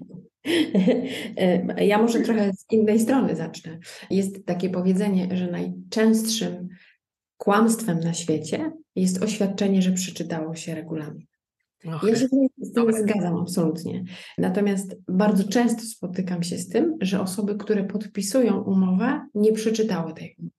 [1.77, 3.79] Ja może trochę z innej strony zacznę.
[4.11, 6.69] Jest takie powiedzenie, że najczęstszym
[7.37, 11.28] kłamstwem na świecie jest oświadczenie, że przeczytało się regulamin.
[11.85, 14.05] Ja się z tym zgadzam absolutnie.
[14.39, 20.35] Natomiast bardzo często spotykam się z tym, że osoby, które podpisują umowę, nie przeczytały tej
[20.39, 20.59] umowy.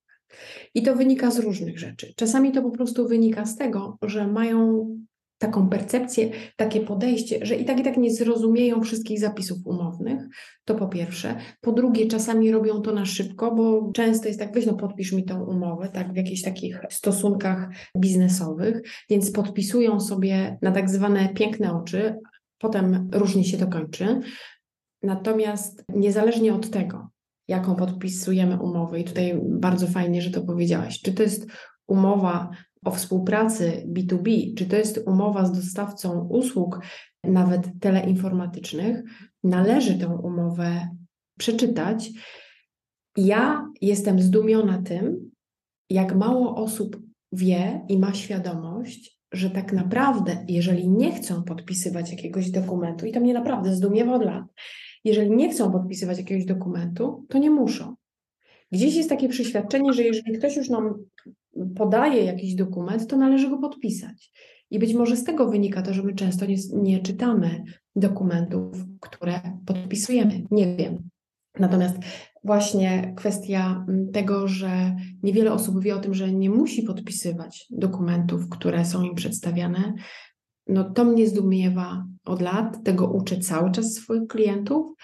[0.73, 2.13] I to wynika z różnych rzeczy.
[2.15, 4.88] Czasami to po prostu wynika z tego, że mają
[5.39, 10.21] taką percepcję, takie podejście, że i tak i tak nie zrozumieją wszystkich zapisów umownych,
[10.65, 11.36] to po pierwsze.
[11.62, 15.25] Po drugie, czasami robią to na szybko, bo często jest tak, weź no podpisz mi
[15.25, 21.73] tą umowę, tak w jakichś takich stosunkach biznesowych, więc podpisują sobie na tak zwane piękne
[21.73, 22.15] oczy,
[22.58, 24.19] potem różnie się to kończy.
[25.04, 27.10] Natomiast niezależnie od tego,
[27.47, 31.47] jaką podpisujemy umowę, i tutaj bardzo fajnie, że to powiedziałaś, czy to jest
[31.88, 32.49] umowa
[32.85, 36.79] o współpracy B2B, czy to jest umowa z dostawcą usług,
[37.23, 39.03] nawet teleinformatycznych,
[39.43, 40.89] należy tę umowę
[41.39, 42.09] przeczytać.
[43.17, 45.31] Ja jestem zdumiona tym,
[45.89, 52.51] jak mało osób wie i ma świadomość, że tak naprawdę, jeżeli nie chcą podpisywać jakiegoś
[52.51, 54.43] dokumentu, i to mnie naprawdę zdumiewa od lat,
[55.03, 57.95] jeżeli nie chcą podpisywać jakiegoś dokumentu, to nie muszą.
[58.71, 60.93] Gdzieś jest takie przeświadczenie, że jeżeli ktoś już nam
[61.75, 64.31] podaje jakiś dokument, to należy go podpisać.
[64.71, 67.63] I być może z tego wynika to, że my często nie, nie czytamy
[67.95, 70.43] dokumentów, które podpisujemy.
[70.51, 71.09] Nie wiem.
[71.59, 71.95] Natomiast
[72.43, 78.49] właśnie kwestia mm, tego, że niewiele osób wie o tym, że nie musi podpisywać dokumentów,
[78.49, 79.93] które są im przedstawiane,
[80.67, 84.95] no to mnie zdumiewa od lat, tego uczę cały czas swoich klientów.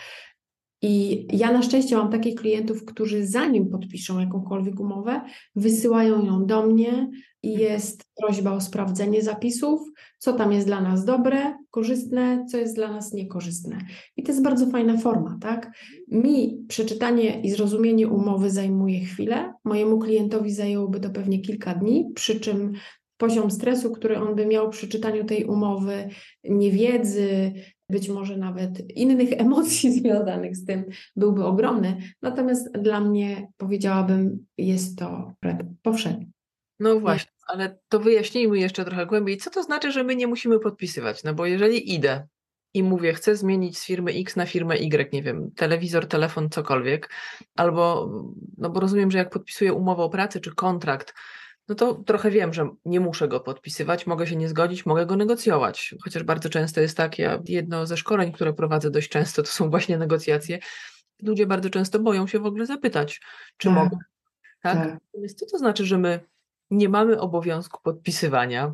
[0.82, 5.22] I ja na szczęście mam takich klientów, którzy zanim podpiszą jakąkolwiek umowę,
[5.56, 7.10] wysyłają ją do mnie
[7.44, 12.76] i jest prośba o sprawdzenie zapisów, co tam jest dla nas dobre, korzystne, co jest
[12.76, 13.78] dla nas niekorzystne.
[14.18, 15.72] I to jest bardzo fajna forma, tak?
[16.12, 22.40] Mi przeczytanie i zrozumienie umowy zajmuje chwilę, mojemu klientowi zajęłoby to pewnie kilka dni, przy
[22.40, 22.74] czym
[23.18, 26.10] poziom stresu, który on by miał przy czytaniu tej umowy,
[26.44, 27.54] niewiedzy,
[27.90, 31.98] być może nawet innych emocji związanych z tym byłby ogromny.
[32.22, 35.34] Natomiast dla mnie, powiedziałabym, jest to
[35.82, 36.26] powszechne.
[36.80, 39.38] No właśnie, ale to wyjaśnijmy jeszcze trochę głębiej.
[39.38, 41.24] Co to znaczy, że my nie musimy podpisywać?
[41.24, 42.28] No bo jeżeli idę
[42.74, 47.10] i mówię, chcę zmienić z firmy X na firmę Y, nie wiem, telewizor, telefon, cokolwiek,
[47.56, 48.12] albo,
[48.58, 51.14] no bo rozumiem, że jak podpisuję umowę o pracę czy kontrakt,
[51.68, 55.16] no to trochę wiem, że nie muszę go podpisywać, mogę się nie zgodzić, mogę go
[55.16, 55.96] negocjować.
[56.04, 59.70] Chociaż bardzo często jest tak, ja jedno ze szkoleń, które prowadzę dość często, to są
[59.70, 60.60] właśnie negocjacje.
[61.22, 63.22] Ludzie bardzo często boją się w ogóle zapytać,
[63.58, 63.98] czy tak, mogą.
[64.62, 64.78] Tak?
[64.78, 65.00] tak.
[65.04, 66.20] Natomiast co to znaczy, że my
[66.72, 68.74] nie mamy obowiązku podpisywania?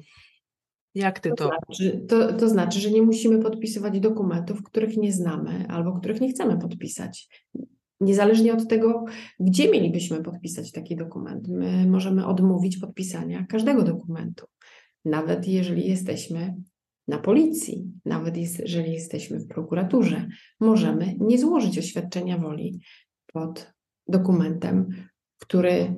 [0.95, 1.35] Jak ty to?
[1.35, 6.21] To znaczy, to, to znaczy, że nie musimy podpisywać dokumentów, których nie znamy albo których
[6.21, 7.29] nie chcemy podpisać.
[8.01, 9.05] Niezależnie od tego,
[9.39, 14.45] gdzie mielibyśmy podpisać taki dokument, my możemy odmówić podpisania każdego dokumentu,
[15.05, 16.55] nawet jeżeli jesteśmy
[17.07, 20.27] na policji, nawet jeżeli jesteśmy w prokuraturze,
[20.59, 22.79] możemy nie złożyć oświadczenia woli
[23.33, 23.73] pod
[24.07, 24.89] dokumentem,
[25.37, 25.95] który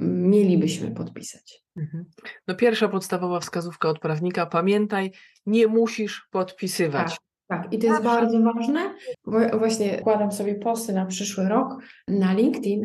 [0.00, 1.64] mielibyśmy podpisać.
[1.76, 2.04] Mhm.
[2.48, 5.12] No pierwsza podstawowa wskazówka od prawnika, pamiętaj,
[5.46, 7.10] nie musisz podpisywać.
[7.10, 7.25] Tak.
[7.48, 8.80] Tak, i to jest bardzo ważne.
[9.58, 12.84] Właśnie kładam sobie posty na przyszły rok na LinkedIn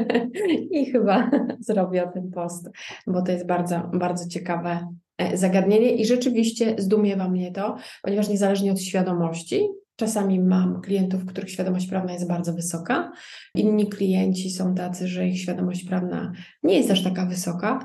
[0.80, 1.30] i chyba
[1.68, 2.70] zrobię o tym post,
[3.06, 8.72] bo to jest bardzo, bardzo ciekawe e, zagadnienie i rzeczywiście zdumiewa mnie to, ponieważ niezależnie
[8.72, 13.12] od świadomości, czasami mam klientów, których świadomość prawna jest bardzo wysoka,
[13.54, 17.84] inni klienci są tacy, że ich świadomość prawna nie jest aż taka wysoka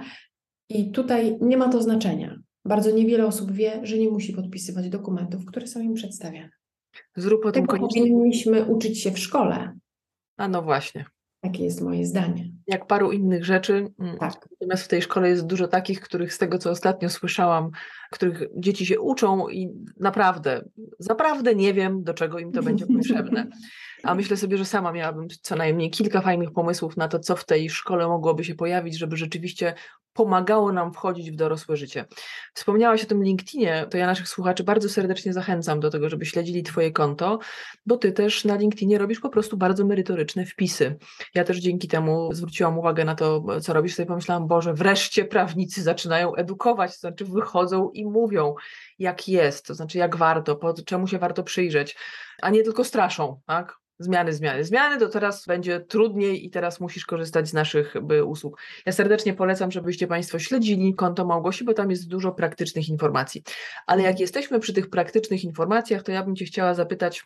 [0.70, 5.46] i tutaj nie ma to znaczenia Bardzo niewiele osób wie, że nie musi podpisywać dokumentów,
[5.46, 6.50] które są im przedstawiane.
[7.16, 8.02] Zrób o tym Tego koniecznie.
[8.02, 9.74] powinniśmy uczyć się w szkole.
[10.38, 11.06] A no właśnie.
[11.42, 12.52] Takie jest moje zdanie.
[12.68, 13.88] Jak paru innych rzeczy.
[14.00, 14.48] mm, Tak.
[14.52, 17.70] Natomiast w tej szkole jest dużo takich, których z tego, co ostatnio słyszałam,
[18.12, 20.66] których dzieci się uczą i naprawdę,
[21.00, 23.48] zaprawdę nie wiem, do czego im to będzie potrzebne.
[24.04, 27.46] A myślę sobie, że sama miałabym co najmniej kilka fajnych pomysłów na to, co w
[27.46, 29.74] tej szkole mogłoby się pojawić, żeby rzeczywiście
[30.16, 32.06] pomagało nam wchodzić w dorosłe życie.
[32.54, 36.64] Wspomniałaś o tym LinkedInie, to ja naszych słuchaczy bardzo serdecznie zachęcam do tego, żeby śledzili
[36.64, 37.40] Twoje konto,
[37.86, 40.98] bo Ty też na LinkedInie robisz po prostu bardzo merytoryczne wpisy.
[41.34, 45.84] Ja też dzięki temu zwróciłam uwagę na to, co robisz, sobie pomyślałam, Boże, wreszcie prawnicy
[45.84, 48.56] zaczynają edukować, to znaczy wychodzą i mówią,
[49.00, 51.98] jak jest, to znaczy jak warto, po czemu się warto przyjrzeć,
[52.42, 53.85] a nie tylko straszą, tak?
[54.00, 57.94] Zmiany, zmiany, zmiany, to teraz będzie trudniej i teraz musisz korzystać z naszych
[58.26, 58.62] usług.
[58.86, 63.44] Ja serdecznie polecam, żebyście Państwo śledzili konto Małgosi, bo tam jest dużo praktycznych informacji.
[63.88, 67.26] Ale jak jesteśmy przy tych praktycznych informacjach, to ja bym Cię chciała zapytać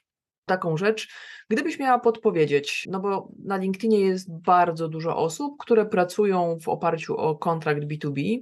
[0.50, 1.08] taką rzecz,
[1.50, 7.18] gdybyś miała podpowiedzieć, no bo na LinkedInie jest bardzo dużo osób, które pracują w oparciu
[7.18, 8.38] o kontrakt B2B,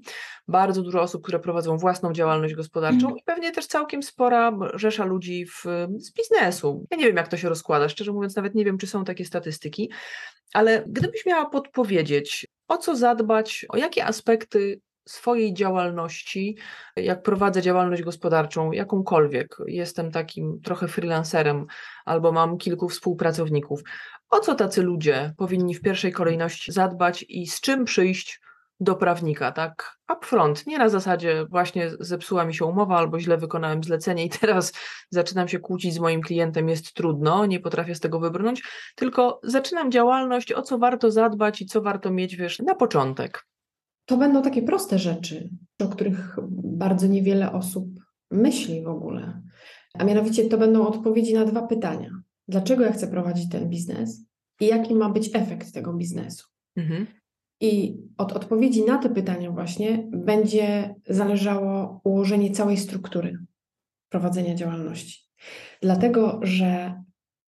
[0.48, 5.46] bardzo dużo osób, które prowadzą własną działalność gospodarczą i pewnie też całkiem spora rzesza ludzi
[5.46, 5.64] w,
[5.98, 6.86] z biznesu.
[6.92, 9.26] Ja nie wiem, jak to się rozkłada, szczerze mówiąc, nawet nie wiem, czy są takie
[9.26, 9.92] statystyki,
[10.54, 16.58] ale gdybyś miała podpowiedzieć, o co zadbać, o jakie aspekty swojej działalności,
[16.96, 21.66] jak prowadzę działalność gospodarczą, jakąkolwiek, jestem takim trochę freelancerem
[22.06, 23.82] albo mam kilku współpracowników.
[24.30, 28.42] O co tacy ludzie powinni w pierwszej kolejności zadbać i z czym przyjść
[28.80, 33.84] do prawnika, tak upfront, nie na zasadzie właśnie zepsuła mi się umowa albo źle wykonałem
[33.84, 34.74] zlecenie i teraz
[35.10, 38.64] zaczynam się kłócić z moim klientem, jest trudno, nie potrafię z tego wybrnąć,
[38.96, 43.46] tylko zaczynam działalność, o co warto zadbać i co warto mieć, wiesz, na początek.
[44.08, 47.88] To będą takie proste rzeczy, o których bardzo niewiele osób
[48.32, 49.42] myśli w ogóle.
[49.94, 52.10] A mianowicie to będą odpowiedzi na dwa pytania.
[52.48, 54.26] Dlaczego ja chcę prowadzić ten biznes
[54.60, 56.48] i jaki ma być efekt tego biznesu?
[56.76, 57.08] Mhm.
[57.62, 63.38] I od odpowiedzi na te pytania właśnie będzie zależało ułożenie całej struktury
[64.10, 65.28] prowadzenia działalności.
[65.82, 67.02] Dlatego, że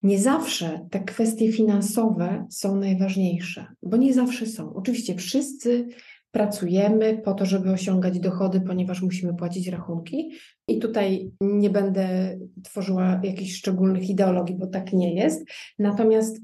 [0.04, 4.74] nie zawsze te kwestie finansowe są najważniejsze, bo nie zawsze są.
[4.74, 5.88] Oczywiście wszyscy
[6.32, 10.32] pracujemy po to, żeby osiągać dochody, ponieważ musimy płacić rachunki.
[10.68, 15.46] I tutaj nie będę tworzyła jakichś szczególnych ideologii, bo tak nie jest.
[15.80, 16.42] Natomiast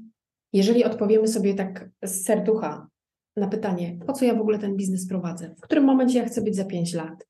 [0.52, 2.88] jeżeli odpowiemy sobie tak z serducha
[3.36, 6.42] na pytanie, po co ja w ogóle ten biznes prowadzę, w którym momencie ja chcę
[6.42, 7.26] być za 5 lat.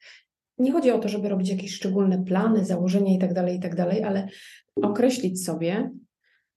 [0.58, 3.80] Nie chodzi o to, żeby robić jakieś szczególne plany, założenia i tak dalej, i tak
[3.80, 4.28] ale
[4.82, 5.90] określić sobie,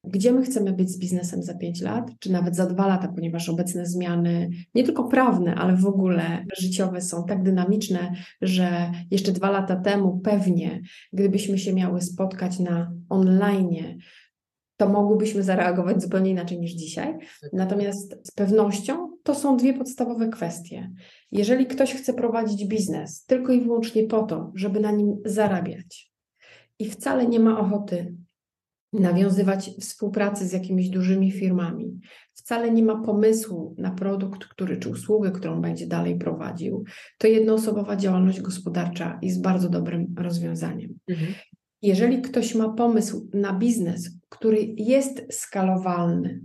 [0.03, 3.49] gdzie my chcemy być z biznesem za 5 lat, czy nawet za 2 lata, ponieważ
[3.49, 9.49] obecne zmiany, nie tylko prawne, ale w ogóle życiowe są tak dynamiczne, że jeszcze dwa
[9.49, 10.81] lata temu pewnie,
[11.13, 13.99] gdybyśmy się miały spotkać na online,
[14.77, 17.17] to mogłybyśmy zareagować zupełnie inaczej niż dzisiaj.
[17.53, 20.91] Natomiast z pewnością to są dwie podstawowe kwestie.
[21.31, 26.11] Jeżeli ktoś chce prowadzić biznes tylko i wyłącznie po to, żeby na nim zarabiać
[26.79, 28.15] i wcale nie ma ochoty
[28.93, 31.99] nawiązywać współpracy z jakimiś dużymi firmami,
[32.33, 36.83] wcale nie ma pomysłu na produkt, który czy usługę, którą będzie dalej prowadził,
[37.17, 40.99] to jednoosobowa działalność gospodarcza jest bardzo dobrym rozwiązaniem.
[41.07, 41.33] Mhm.
[41.81, 46.41] Jeżeli ktoś ma pomysł na biznes, który jest skalowalny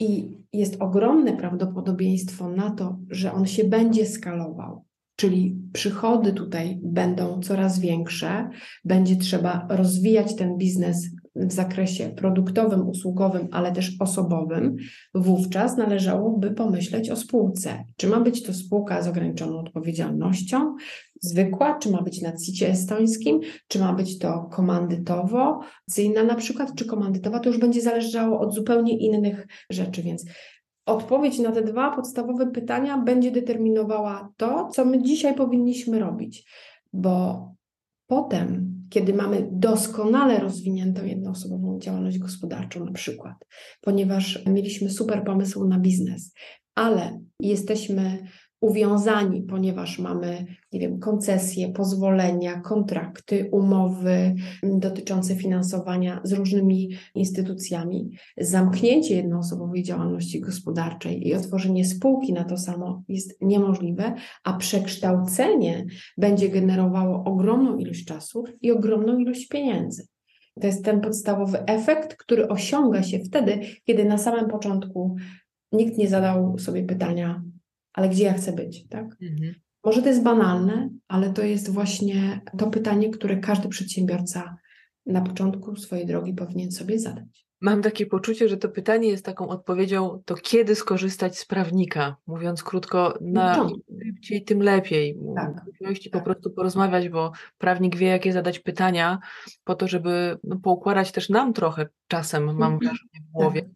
[0.00, 4.84] i jest ogromne prawdopodobieństwo na to, że on się będzie skalował,
[5.16, 8.50] czyli przychody tutaj będą coraz większe,
[8.84, 14.76] będzie trzeba rozwijać ten biznes w zakresie produktowym, usługowym, ale też osobowym,
[15.14, 17.84] wówczas należałoby pomyśleć o spółce.
[17.96, 20.74] Czy ma być to spółka z ograniczoną odpowiedzialnością,
[21.20, 26.74] zwykła, czy ma być na CIT estońskim, czy ma być to komandytowo, cyjna na przykład,
[26.74, 30.24] czy komandytowa, to już będzie zależało od zupełnie innych rzeczy, więc
[30.86, 36.50] odpowiedź na te dwa podstawowe pytania będzie determinowała to, co my dzisiaj powinniśmy robić,
[36.92, 37.46] bo
[38.06, 43.34] potem, kiedy mamy doskonale rozwiniętą jednoosobową działalność gospodarczą na przykład,
[43.80, 46.34] ponieważ mieliśmy super pomysł na biznes,
[46.74, 48.18] ale jesteśmy
[48.60, 58.10] uwiązani, ponieważ mamy, nie wiem, koncesje, pozwolenia, kontrakty, umowy dotyczące finansowania z różnymi instytucjami.
[58.38, 64.14] Zamknięcie jednoosobowej działalności gospodarczej i otworzenie spółki na to samo jest niemożliwe,
[64.44, 65.86] a przekształcenie
[66.18, 70.06] będzie generowało ogromną ilość czasu i ogromną ilość pieniędzy.
[70.60, 75.16] To jest ten podstawowy efekt, który osiąga się wtedy, kiedy na samym początku
[75.72, 77.42] nikt nie zadał sobie pytania,
[77.96, 79.04] ale gdzie ja chcę być, tak?
[79.22, 79.54] Mhm.
[79.84, 84.56] Może to jest banalne, ale to jest właśnie to pytanie, które każdy przedsiębiorca
[85.06, 87.46] na początku swojej drogi powinien sobie zadać.
[87.60, 92.16] Mam takie poczucie, że to pytanie jest taką odpowiedzią, to kiedy skorzystać z prawnika?
[92.26, 95.18] Mówiąc krótko, na im szybciej, tym lepiej.
[95.36, 95.64] Tak.
[95.66, 96.20] Możliwości tak.
[96.20, 99.18] po prostu porozmawiać, bo prawnik wie, jakie zadać pytania,
[99.64, 102.78] po to, żeby no, poukładać też nam trochę czasem, mam mhm.
[102.78, 103.70] wrażenie w głowie, tak.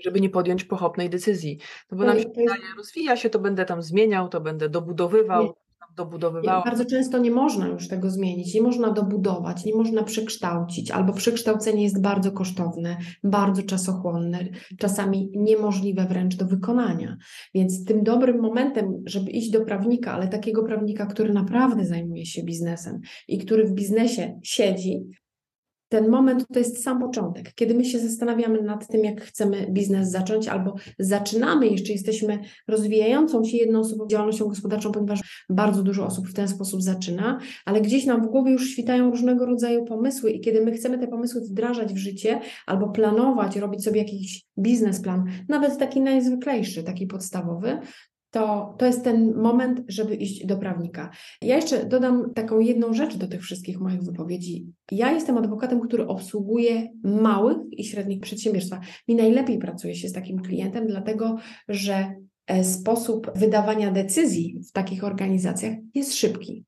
[0.00, 1.58] Żeby nie podjąć pochopnej decyzji.
[1.90, 2.54] No bo to nam się jest...
[2.76, 5.44] rozwija się, to będę tam zmieniał, to będę dobudowywał.
[5.44, 5.52] Nie
[5.96, 6.64] dobudowywała.
[6.64, 11.82] Bardzo często nie można już tego zmienić, nie można dobudować, nie można przekształcić, albo przekształcenie
[11.82, 14.44] jest bardzo kosztowne, bardzo czasochłonne,
[14.78, 17.16] czasami niemożliwe wręcz do wykonania.
[17.54, 22.42] Więc tym dobrym momentem, żeby iść do prawnika, ale takiego prawnika, który naprawdę zajmuje się
[22.42, 25.04] biznesem i który w biznesie siedzi,
[25.88, 30.10] ten moment to jest sam początek, kiedy my się zastanawiamy nad tym, jak chcemy biznes
[30.10, 36.34] zacząć, albo zaczynamy, jeszcze jesteśmy rozwijającą się jednoosobową działalnością gospodarczą, ponieważ bardzo dużo osób w
[36.34, 40.64] ten sposób zaczyna, ale gdzieś nam w głowie już świtają różnego rodzaju pomysły, i kiedy
[40.64, 46.00] my chcemy te pomysły wdrażać w życie, albo planować, robić sobie jakiś biznesplan, nawet taki
[46.00, 47.78] najzwyklejszy, taki podstawowy,
[48.30, 51.10] to, to jest ten moment, żeby iść do prawnika.
[51.42, 54.66] Ja jeszcze dodam taką jedną rzecz do tych wszystkich moich wypowiedzi.
[54.92, 58.80] Ja jestem adwokatem, który obsługuje małych i średnich przedsiębiorstwa.
[59.08, 61.36] Mi najlepiej pracuje się z takim klientem, dlatego
[61.68, 62.14] że
[62.46, 66.64] e, sposób wydawania decyzji w takich organizacjach jest szybki.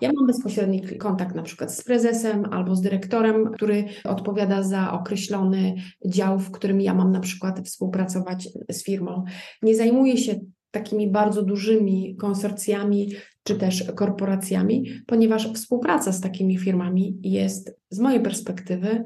[0.00, 5.74] Ja mam bezpośredni kontakt na przykład z prezesem albo z dyrektorem, który odpowiada za określony
[6.06, 9.24] dział, w którym ja mam na przykład współpracować z firmą.
[9.62, 10.40] Nie zajmuję się
[10.70, 13.12] takimi bardzo dużymi konsorcjami
[13.42, 19.04] czy też korporacjami, ponieważ współpraca z takimi firmami jest z mojej perspektywy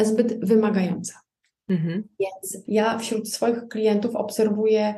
[0.00, 1.20] zbyt wymagająca.
[1.68, 2.08] Mhm.
[2.20, 4.94] Więc ja wśród swoich klientów obserwuję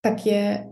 [0.00, 0.66] takie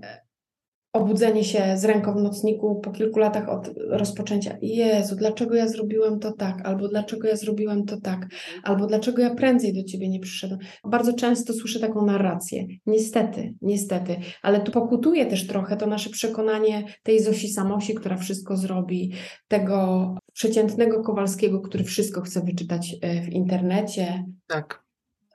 [0.92, 4.56] obudzenie się z ręką w nocniku po kilku latach od rozpoczęcia.
[4.62, 6.66] Jezu, dlaczego ja zrobiłem to tak?
[6.66, 8.26] Albo dlaczego ja zrobiłem to tak?
[8.62, 10.60] Albo dlaczego ja prędzej do ciebie nie przyszedłem?
[10.84, 12.66] Bardzo często słyszę taką narrację.
[12.86, 18.56] Niestety, niestety, ale tu pokutuje też trochę to nasze przekonanie tej Zosi Samosi, która wszystko
[18.56, 19.12] zrobi,
[19.48, 24.24] tego przeciętnego Kowalskiego, który wszystko chce wyczytać e, w internecie.
[24.46, 24.82] Tak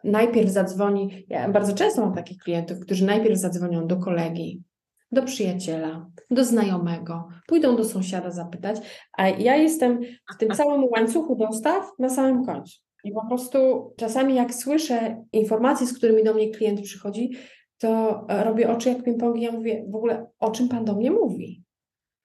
[0.04, 4.64] najpierw zadzwoni, ja bardzo często mam takich klientów, którzy najpierw zadzwonią do kolegi,
[5.12, 8.78] do przyjaciela, do znajomego, pójdą do sąsiada zapytać,
[9.18, 10.02] a ja jestem
[10.36, 12.80] w tym całym łańcuchu dostaw na samym końcu.
[13.04, 13.58] I po prostu
[13.98, 17.32] czasami jak słyszę informacje, z którymi do mnie klient przychodzi,
[17.78, 21.12] to robię oczy jak ping-pong i ja mówię, w ogóle o czym Pan do mnie
[21.12, 21.64] mówi?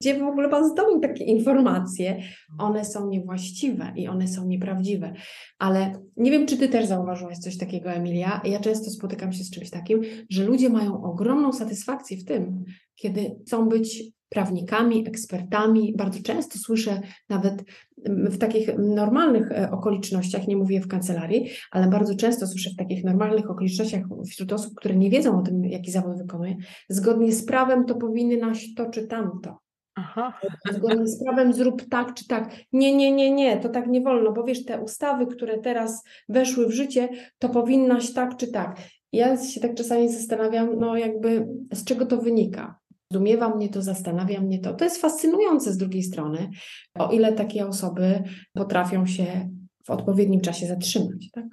[0.02, 2.22] Gdzie w ogóle Pan zdobył takie informacje?
[2.58, 5.12] One są niewłaściwe i one są nieprawdziwe.
[5.58, 8.40] Ale nie wiem, czy Ty też zauważyłaś coś takiego, Emilia.
[8.44, 10.00] Ja często spotykam się z czymś takim,
[10.30, 12.64] że ludzie mają ogromną satysfakcję w tym,
[12.96, 15.94] kiedy chcą być prawnikami, ekspertami.
[15.96, 17.64] Bardzo często słyszę nawet
[18.06, 23.04] w takich normalnych e, okolicznościach, nie mówię w kancelarii, ale bardzo często słyszę w takich
[23.04, 26.56] normalnych okolicznościach wśród osób, które nie wiedzą o tym, jaki zawód wykonuje,
[26.88, 29.58] zgodnie z prawem to powinnaś to czy tamto.
[29.94, 30.40] Aha.
[30.72, 32.54] Zgodnie z prawem zrób tak czy tak.
[32.72, 36.66] Nie, nie, nie, nie, to tak nie wolno, bo wiesz, te ustawy, które teraz weszły
[36.66, 38.76] w życie, to powinnaś tak czy tak.
[39.12, 42.78] Ja się tak czasami zastanawiam, no jakby z czego to wynika.
[43.10, 44.74] Zdumiewa mnie to, zastanawia mnie to.
[44.74, 46.50] To jest fascynujące z drugiej strony,
[46.94, 48.22] o ile takie osoby
[48.52, 49.50] potrafią się
[49.86, 51.30] w odpowiednim czasie zatrzymać.
[51.32, 51.44] Tak?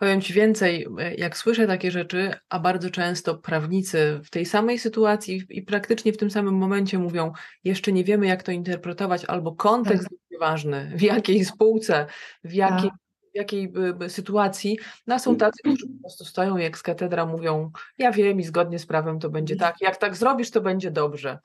[0.00, 0.86] Powiem Ci więcej,
[1.16, 6.16] jak słyszę takie rzeczy, a bardzo często prawnicy w tej samej sytuacji i praktycznie w
[6.16, 7.32] tym samym momencie mówią,
[7.64, 10.12] jeszcze nie wiemy, jak to interpretować, albo kontekst tak.
[10.30, 12.06] jest ważny, w jakiej spółce,
[12.44, 12.98] w jakiej, tak.
[13.34, 13.72] w jakiej
[14.08, 14.78] sytuacji.
[15.06, 18.78] No, są tacy, którzy po prostu stoją jak z katedra, mówią, ja wiem i zgodnie
[18.78, 21.38] z prawem to będzie tak, jak tak zrobisz, to będzie dobrze.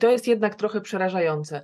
[0.00, 1.62] To jest jednak trochę przerażające.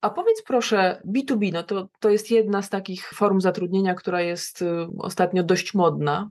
[0.00, 4.62] A powiedz proszę, B2B, no to, to jest jedna z takich form zatrudnienia, która jest
[4.62, 4.66] y,
[4.98, 6.30] ostatnio dość modna.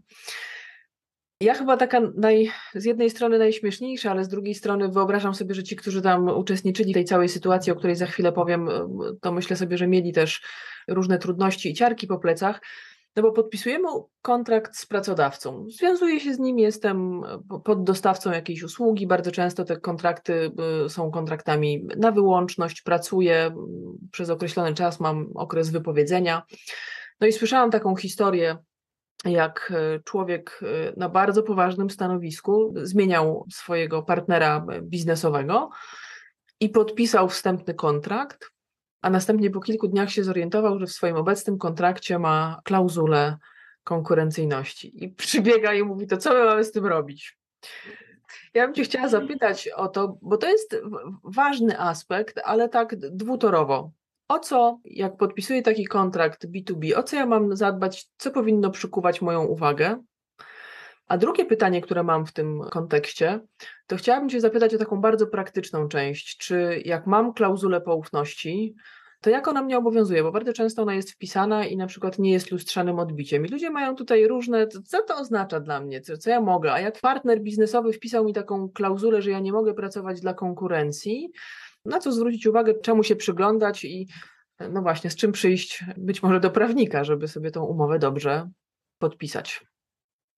[1.41, 5.63] Ja chyba taka naj, z jednej strony najśmieszniejsza, ale z drugiej strony wyobrażam sobie, że
[5.63, 8.71] ci, którzy tam uczestniczyli w tej całej sytuacji, o której za chwilę powiem, y,
[9.21, 10.41] to myślę sobie, że mieli też
[10.87, 12.61] różne trudności i ciarki po plecach.
[13.15, 13.87] No bo podpisujemy
[14.21, 15.65] kontrakt z pracodawcą.
[15.69, 17.21] Związuję się z nim, jestem
[17.63, 19.07] poddostawcą jakiejś usługi.
[19.07, 20.51] Bardzo często te kontrakty
[20.85, 23.55] y, są kontraktami na wyłączność, pracuję
[24.11, 26.43] przez określony czas, mam okres wypowiedzenia.
[27.19, 28.57] No i słyszałam taką historię,
[29.25, 30.61] jak y, człowiek
[30.97, 35.69] na bardzo poważnym stanowisku zmieniał swojego partnera biznesowego
[36.59, 38.54] i podpisał wstępny kontrakt,
[39.01, 43.37] a następnie po kilku dniach się zorientował, że w swoim obecnym kontrakcie ma klauzulę
[43.83, 47.37] konkurencyjności i przybiega i mówi, to co my mamy z tym robić?
[48.53, 50.75] Ja bym Cię chciała zapytać o to, bo to jest
[51.23, 53.91] ważny aspekt, ale tak dwutorowo.
[54.27, 59.21] O co, jak podpisuję taki kontrakt B2B, o co ja mam zadbać, co powinno przykuwać
[59.21, 60.03] moją uwagę?
[61.07, 63.39] A drugie pytanie, które mam w tym kontekście,
[63.87, 66.37] to chciałabym Cię zapytać o taką bardzo praktyczną część.
[66.37, 68.75] Czy jak mam klauzulę poufności,
[69.21, 70.23] to jak ona mnie obowiązuje?
[70.23, 73.45] Bo bardzo często ona jest wpisana i na przykład nie jest lustrzanym odbiciem.
[73.45, 76.73] I ludzie mają tutaj różne, co to oznacza dla mnie, co, co ja mogę?
[76.73, 81.31] A jak partner biznesowy wpisał mi taką klauzulę, że ja nie mogę pracować dla konkurencji,
[81.85, 84.07] na co zwrócić uwagę, czemu się przyglądać i
[84.69, 88.49] no właśnie, z czym przyjść być może do prawnika, żeby sobie tą umowę dobrze
[88.99, 89.65] podpisać.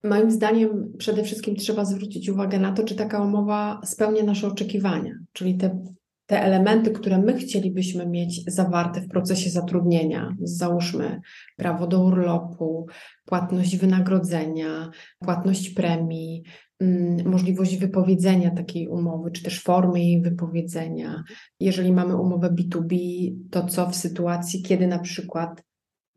[0.04, 5.14] Moim zdaniem przede wszystkim trzeba zwrócić uwagę na to, czy taka umowa spełnia nasze oczekiwania,
[5.34, 5.80] czyli te,
[6.26, 11.22] te elementy, które my chcielibyśmy mieć zawarte w procesie zatrudnienia, załóżmy
[11.56, 12.88] prawo do urlopu,
[13.26, 14.90] płatność wynagrodzenia,
[15.20, 16.44] płatność premii,
[16.80, 21.24] mm, możliwość wypowiedzenia takiej umowy, czy też formy jej wypowiedzenia.
[21.60, 22.96] Jeżeli mamy umowę B2B,
[23.52, 25.67] to co w sytuacji, kiedy na przykład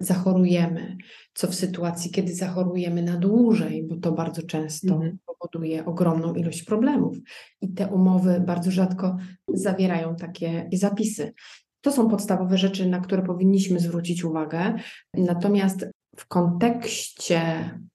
[0.00, 0.96] zachorujemy,
[1.34, 5.18] co w sytuacji, kiedy zachorujemy na dłużej, bo to bardzo często mhm.
[5.26, 7.16] powoduje ogromną ilość problemów.
[7.60, 9.16] I te umowy bardzo rzadko
[9.48, 11.32] zawierają takie zapisy.
[11.80, 14.74] To są podstawowe rzeczy, na które powinniśmy zwrócić uwagę.
[15.14, 15.86] Natomiast
[16.16, 17.40] w kontekście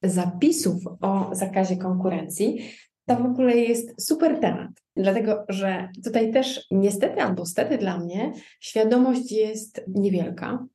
[0.02, 2.70] zapisów o zakazie konkurencji,
[3.08, 8.32] to w ogóle jest super temat, dlatego że tutaj też niestety albo stety dla mnie
[8.60, 10.66] świadomość jest niewielka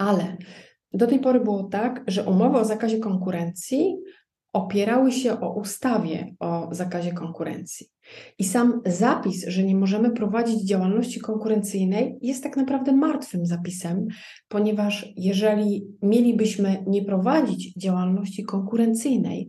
[0.00, 0.36] ale
[0.92, 3.96] do tej pory było tak, że umowy o zakazie konkurencji
[4.52, 7.86] opierały się o ustawie o zakazie konkurencji.
[8.38, 14.06] I sam zapis, że nie możemy prowadzić działalności konkurencyjnej, jest tak naprawdę martwym zapisem,
[14.48, 19.48] ponieważ jeżeli mielibyśmy nie prowadzić działalności konkurencyjnej,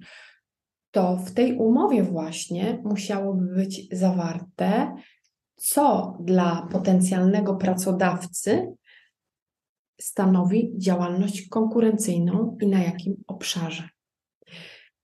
[0.91, 4.95] to w tej umowie właśnie musiałoby być zawarte,
[5.55, 8.67] co dla potencjalnego pracodawcy
[10.03, 13.89] stanowi działalność konkurencyjną i na jakim obszarze.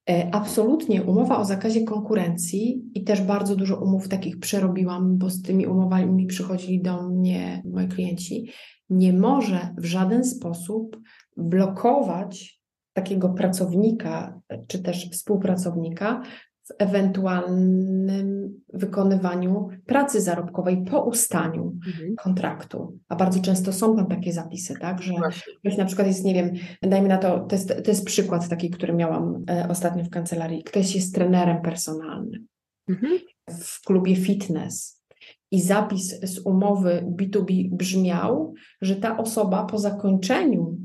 [0.09, 5.41] E, absolutnie umowa o zakazie konkurencji i też bardzo dużo umów takich przerobiłam, bo z
[5.41, 8.51] tymi umowami przychodzili do mnie moi klienci,
[8.89, 10.97] nie może w żaden sposób
[11.37, 12.61] blokować
[12.93, 16.21] takiego pracownika czy też współpracownika
[16.67, 22.15] w ewentualnym wykonywaniu pracy zarobkowej po ustaniu mhm.
[22.15, 22.97] kontraktu.
[23.07, 25.13] A bardzo często są tam takie zapisy, tak, że
[25.59, 28.69] ktoś na przykład jest, nie wiem, dajmy na to, to jest, to jest przykład taki,
[28.69, 30.63] który miałam e, ostatnio w kancelarii.
[30.63, 32.47] Ktoś jest trenerem personalnym
[32.89, 33.19] mhm.
[33.49, 35.03] w klubie fitness
[35.51, 40.77] i zapis z umowy B2B brzmiał, że ta osoba po zakończeniu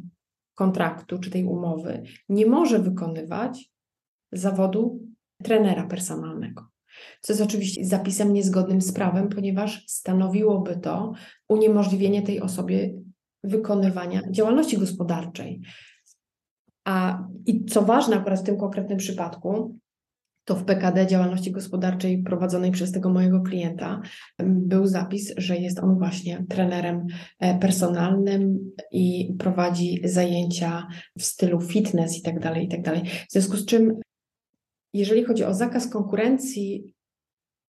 [0.55, 3.70] kontraktu czy tej umowy nie może wykonywać
[4.33, 5.11] zawodu
[5.43, 6.68] trenera personalnego.
[7.20, 11.12] Co jest oczywiście zapisem niezgodnym z prawem, ponieważ stanowiłoby to
[11.49, 12.95] uniemożliwienie tej osobie
[13.45, 15.61] wykonywania działalności gospodarczej.
[16.84, 19.78] A i co ważne, akurat w tym konkretnym przypadku,
[20.45, 24.01] to w PKD działalności gospodarczej prowadzonej przez tego mojego klienta
[24.43, 27.07] był zapis, że jest on właśnie trenerem
[27.38, 30.86] e, personalnym i prowadzi zajęcia
[31.18, 33.03] w stylu fitness i tak dalej, i tak dalej.
[33.28, 34.01] W związku z czym
[34.93, 36.95] jeżeli chodzi o zakaz konkurencji,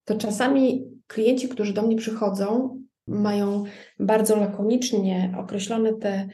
[0.06, 3.64] to czasami klienci, którzy do mnie przychodzą, mają
[4.00, 6.30] bardzo lakonicznie określone te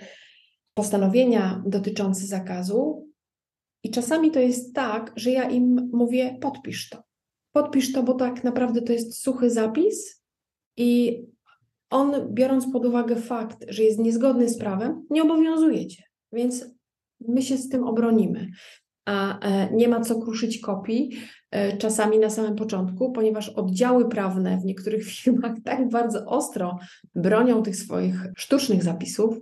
[0.74, 3.10] postanowienia dotyczące zakazu,
[3.84, 7.04] i czasami to jest tak, że ja im mówię: podpisz to.
[7.52, 10.24] Podpisz to, bo tak naprawdę to jest suchy zapis
[10.78, 11.20] i
[11.90, 16.04] on, biorąc pod uwagę fakt, że jest niezgodny z prawem, nie obowiązuje cię.
[16.32, 16.66] Więc
[17.20, 18.48] my się z tym obronimy
[19.10, 21.10] a e, nie ma co kruszyć kopii,
[21.52, 26.80] e, czasami na samym początku, ponieważ oddziały prawne w niektórych firmach tak bardzo ostro
[27.16, 29.38] bronią tych swoich sztucznych zapisów,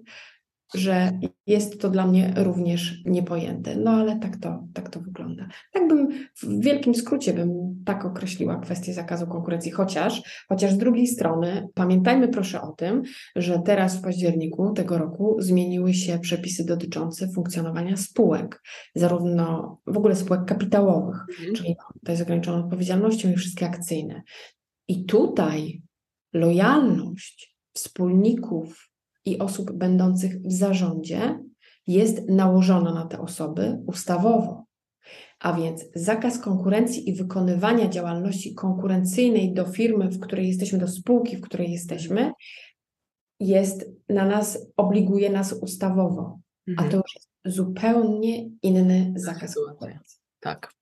[0.76, 3.76] że jest to dla mnie również niepojęte.
[3.76, 5.47] No ale tak to, tak to wygląda.
[5.74, 6.09] Tak bym
[6.41, 12.28] w wielkim skrócie bym tak określiła kwestię zakazu konkurencji, chociaż, chociaż z drugiej strony pamiętajmy
[12.28, 13.03] proszę o tym,
[13.36, 18.61] że teraz w październiku tego roku zmieniły się przepisy dotyczące funkcjonowania spółek,
[18.95, 21.55] zarówno w ogóle spółek kapitałowych, mhm.
[21.55, 24.22] czyli to jest ograniczoną odpowiedzialnością i wszystkie akcyjne.
[24.88, 25.82] I tutaj
[26.34, 28.87] lojalność wspólników
[29.28, 31.40] i osób będących w zarządzie
[31.88, 34.66] jest nałożona na te osoby ustawowo.
[35.40, 41.38] A więc zakaz konkurencji i wykonywania działalności konkurencyjnej do firmy, w której jesteśmy, do spółki,
[41.38, 42.32] w której jesteśmy,
[43.40, 46.40] jest na nas, obliguje nas ustawowo.
[46.68, 46.88] Mhm.
[46.88, 50.20] A to już jest zupełnie inny zakaz konkurencji.
[50.40, 50.74] Tak.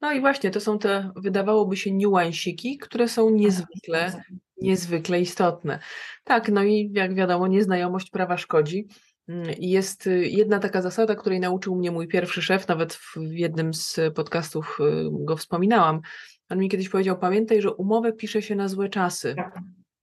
[0.00, 4.22] No i właśnie, to są te, wydawałoby się, niuansiki, które są tak, niezwykle,
[4.62, 5.78] niezwykle istotne.
[6.24, 8.86] Tak, no i jak wiadomo, nieznajomość prawa szkodzi.
[9.28, 13.74] Mm, jest y, jedna taka zasada, której nauczył mnie mój pierwszy szef, nawet w jednym
[13.74, 16.00] z podcastów y, go wspominałam.
[16.50, 19.34] On mi kiedyś powiedział: Pamiętaj, że umowę pisze się na złe czasy.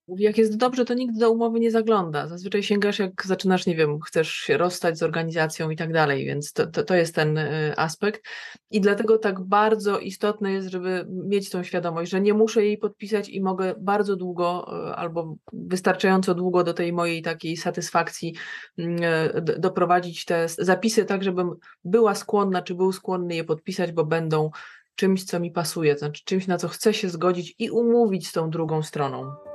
[0.08, 2.28] Mówi, jak jest dobrze, to nikt do umowy nie zagląda.
[2.28, 6.54] Zazwyczaj sięgasz, jak zaczynasz, nie wiem, chcesz się rozstać z organizacją i tak dalej, więc
[6.54, 8.24] to, to, to, jest ten y, aspekt.
[8.72, 13.30] I dlatego tak bardzo istotne jest, żeby mieć tą świadomość, że nie muszę jej podpisać
[13.30, 18.36] i mogę bardzo długo y, albo wystarczająco długo do tej mojej takiej satysfakcji
[18.78, 21.52] mm, y, doprowadzić te zapisy tak, żebym
[21.84, 24.50] była skłonna, czy był skłonny je podpisać, bo będą
[24.96, 28.50] czymś, co mi pasuje, znaczy czymś, na co chcę się zgodzić i umówić z tą
[28.50, 29.55] drugą stroną.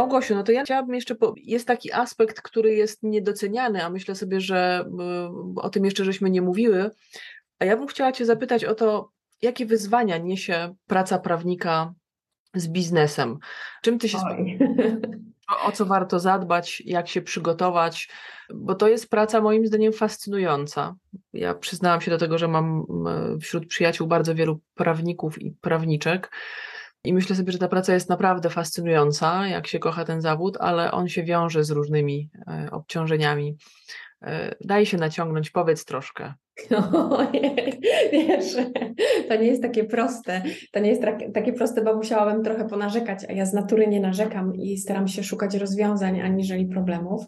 [0.00, 1.34] Małgosiu, no to ja chciałabym jeszcze, po...
[1.36, 4.84] jest taki aspekt, który jest niedoceniany, a myślę sobie, że
[5.56, 6.90] y, o tym jeszcze żeśmy nie mówiły,
[7.58, 9.10] a ja bym chciała Cię zapytać o to,
[9.42, 11.94] jakie wyzwania niesie praca prawnika
[12.54, 13.38] z biznesem?
[13.82, 14.18] Czym Ty się
[15.52, 18.08] o, o co warto zadbać, jak się przygotować,
[18.54, 20.94] bo to jest praca moim zdaniem fascynująca.
[21.32, 22.84] Ja przyznałam się do tego, że mam
[23.40, 26.30] wśród przyjaciół bardzo wielu prawników i prawniczek.
[27.04, 30.92] I myślę sobie, że ta praca jest naprawdę fascynująca, jak się kocha ten zawód, ale
[30.92, 33.56] on się wiąże z różnymi e, obciążeniami.
[34.22, 36.34] E, daj się naciągnąć, powiedz troszkę.
[37.10, 37.80] Ojej,
[38.12, 38.56] wiesz,
[39.28, 40.42] to nie jest takie proste.
[40.72, 41.02] To nie jest
[41.34, 45.22] takie proste, bo musiałabym trochę ponarzekać, a ja z natury nie narzekam i staram się
[45.22, 47.24] szukać rozwiązań aniżeli problemów.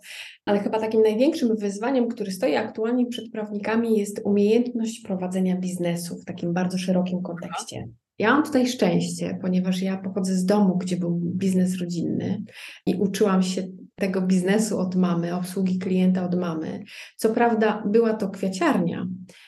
[0.47, 6.25] Ale chyba takim największym wyzwaniem, który stoi aktualnie przed prawnikami, jest umiejętność prowadzenia biznesu w
[6.25, 7.89] takim bardzo szerokim kontekście.
[8.19, 12.43] Ja mam tutaj szczęście, ponieważ ja pochodzę z domu, gdzie był biznes rodzinny
[12.87, 16.83] i uczyłam się tego biznesu od mamy, obsługi klienta od mamy.
[17.17, 19.07] Co prawda była to kwiaciarnia,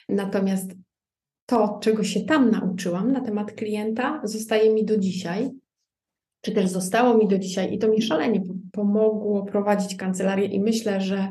[0.08, 0.74] natomiast
[1.46, 5.50] to, czego się tam nauczyłam na temat klienta, zostaje mi do dzisiaj,
[6.40, 8.42] czy też zostało mi do dzisiaj i to mi szalenie
[8.72, 11.28] pomogło prowadzić kancelarię i myślę, że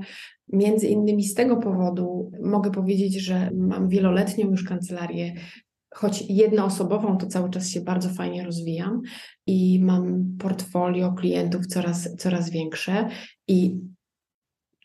[0.54, 5.34] między innymi z tego powodu mogę powiedzieć, że mam wieloletnią już kancelarię,
[5.96, 9.02] choć jednoosobową, to cały czas się bardzo fajnie rozwijam
[9.48, 13.10] i mam portfolio klientów coraz, coraz większe
[13.48, 13.80] i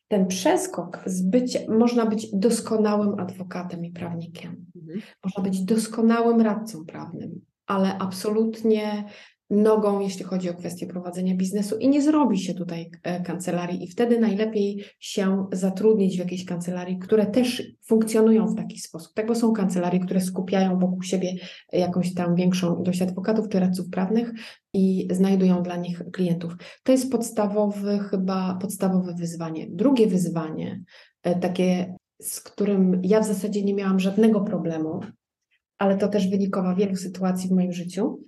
[0.09, 5.01] ten przeskok z bycia, można być doskonałym adwokatem i prawnikiem, mhm.
[5.25, 9.05] można być doskonałym radcą prawnym, ale absolutnie
[9.51, 13.89] nogą, jeśli chodzi o kwestię prowadzenia biznesu i nie zrobi się tutaj e, kancelarii i
[13.89, 19.35] wtedy najlepiej się zatrudnić w jakiejś kancelarii, które też funkcjonują w taki sposób, tak, bo
[19.35, 21.35] są kancelarie, które skupiają wokół siebie
[21.73, 24.33] jakąś tam większą ilość adwokatów czy radców prawnych
[24.75, 26.53] i znajdują dla nich klientów.
[26.83, 29.67] To jest podstawowy, chyba podstawowe wyzwanie.
[29.71, 30.83] Drugie wyzwanie,
[31.23, 35.01] e, takie, z którym ja w zasadzie nie miałam żadnego problemu,
[35.79, 38.21] ale to też wynikowa wielu sytuacji w moim życiu,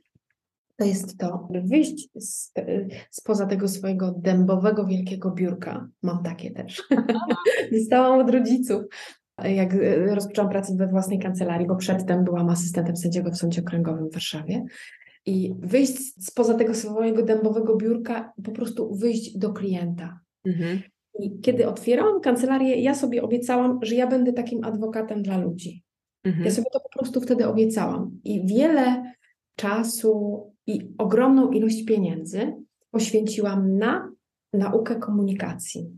[0.81, 2.53] to jest to, wyjść z,
[3.11, 5.89] spoza tego swojego dębowego wielkiego biurka.
[6.03, 6.83] Mam takie też.
[7.73, 8.83] Dostałam od rodziców.
[9.45, 9.77] Jak
[10.07, 14.65] rozpoczęłam pracę we własnej kancelarii, bo przedtem byłam asystentem sędziego w Sądzie Okręgowym w Warszawie.
[15.27, 20.21] I wyjść spoza tego swojego dębowego biurka, po prostu wyjść do klienta.
[20.45, 20.81] Mhm.
[21.19, 25.85] I kiedy otwierałam kancelarię, ja sobie obiecałam, że ja będę takim adwokatem dla ludzi.
[26.25, 26.45] Mhm.
[26.45, 28.21] Ja sobie to po prostu wtedy obiecałam.
[28.25, 29.13] I wiele
[29.57, 32.55] czasu i ogromną ilość pieniędzy
[32.91, 34.13] poświęciłam na
[34.53, 35.91] naukę komunikacji.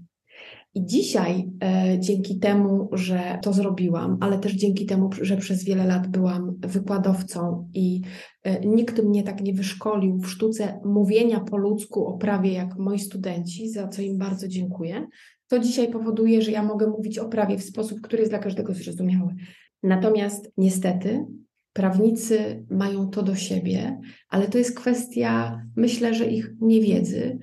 [0.74, 5.86] I dzisiaj, e, dzięki temu, że to zrobiłam, ale też dzięki temu, że przez wiele
[5.86, 8.00] lat byłam wykładowcą i
[8.42, 12.98] e, nikt mnie tak nie wyszkolił w sztuce mówienia po ludzku o prawie jak moi
[12.98, 15.06] studenci, za co im bardzo dziękuję,
[15.48, 18.74] to dzisiaj powoduje, że ja mogę mówić o prawie w sposób, który jest dla każdego
[18.74, 19.34] zrozumiały.
[19.82, 21.26] Natomiast niestety
[21.72, 27.38] Prawnicy mają to do siebie, ale to jest kwestia, myślę, że ich niewiedzy,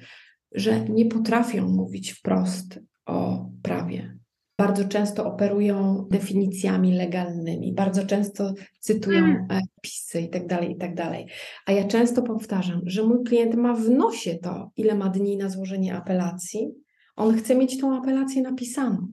[0.52, 4.20] że nie potrafią mówić wprost o prawie.
[4.58, 9.48] Bardzo często operują definicjami legalnymi, bardzo często cytują mm.
[9.82, 10.92] pisy i tak dalej, i tak.
[11.66, 15.50] A ja często powtarzam, że mój klient ma w nosie to, ile ma dni na
[15.50, 16.72] złożenie apelacji.
[17.16, 19.08] On chce mieć tą apelację napisaną.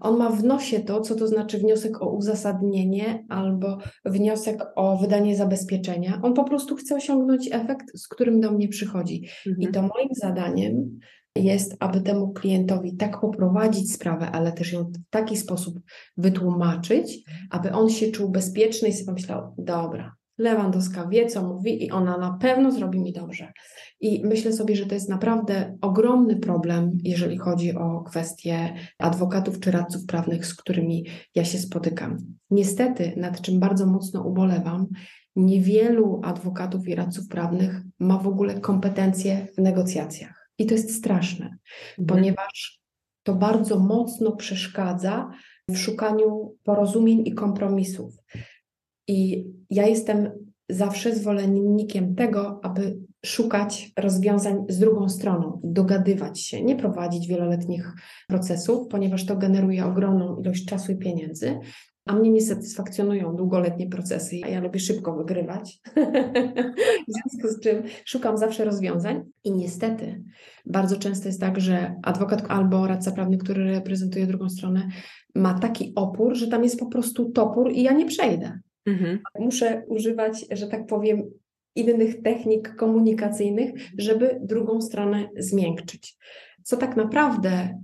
[0.00, 5.36] On ma w nosie to, co to znaczy wniosek o uzasadnienie albo wniosek o wydanie
[5.36, 6.20] zabezpieczenia.
[6.22, 9.28] On po prostu chce osiągnąć efekt, z którym do mnie przychodzi.
[9.46, 9.68] Mhm.
[9.68, 10.98] I to moim zadaniem
[11.36, 15.80] jest, aby temu klientowi tak poprowadzić sprawę, ale też ją w taki sposób
[16.16, 17.18] wytłumaczyć,
[17.50, 22.18] aby on się czuł bezpieczny i sobie myślał, dobra, Lewandowska wie, co mówi i ona
[22.18, 23.52] na pewno zrobi mi dobrze.
[24.00, 29.70] I myślę sobie, że to jest naprawdę ogromny problem, jeżeli chodzi o kwestie adwokatów czy
[29.70, 32.16] radców prawnych, z którymi ja się spotykam.
[32.50, 34.86] Niestety, nad czym bardzo mocno ubolewam,
[35.36, 40.50] niewielu adwokatów i radców prawnych ma w ogóle kompetencje w negocjacjach.
[40.58, 42.06] I to jest straszne, mhm.
[42.06, 42.80] ponieważ
[43.22, 45.30] to bardzo mocno przeszkadza
[45.68, 48.14] w szukaniu porozumień i kompromisów.
[49.08, 50.30] I ja jestem
[50.68, 57.92] zawsze zwolennikiem tego, aby szukać rozwiązań z drugą stroną, dogadywać się, nie prowadzić wieloletnich
[58.28, 61.58] procesów, ponieważ to generuje ogromną ilość czasu i pieniędzy,
[62.06, 65.80] a mnie nie satysfakcjonują długoletnie procesy, a ja lubię szybko wygrywać.
[67.08, 70.24] w związku z czym szukam zawsze rozwiązań i niestety
[70.66, 74.88] bardzo często jest tak, że adwokat albo radca prawny, który reprezentuje drugą stronę,
[75.34, 78.58] ma taki opór, że tam jest po prostu topór i ja nie przejdę.
[78.88, 79.18] Mhm.
[79.38, 81.30] Muszę używać, że tak powiem,
[81.74, 86.16] innych technik komunikacyjnych, żeby drugą stronę zmiękczyć.
[86.62, 87.78] Co tak naprawdę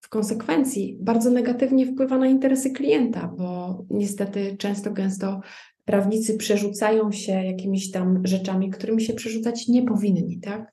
[0.00, 5.40] w konsekwencji bardzo negatywnie wpływa na interesy klienta, bo niestety często, gęsto
[5.84, 10.72] prawnicy przerzucają się jakimiś tam rzeczami, którymi się przerzucać nie powinni, tak?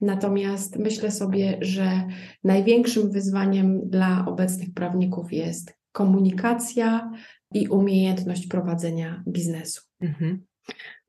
[0.00, 2.02] Natomiast myślę sobie, że
[2.44, 7.10] największym wyzwaniem dla obecnych prawników jest komunikacja
[7.52, 9.82] i umiejętność prowadzenia biznesu.
[10.00, 10.44] Mhm.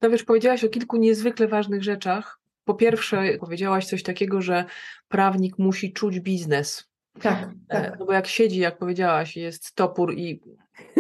[0.02, 2.40] No wiesz, powiedziałaś o kilku niezwykle ważnych rzeczach.
[2.66, 4.66] Po pierwsze, powiedziałaś coś takiego, że
[5.08, 6.90] prawnik musi czuć biznes.
[7.22, 8.00] Tak, e, tak.
[8.00, 10.42] No bo jak siedzi, jak powiedziałaś, jest topór i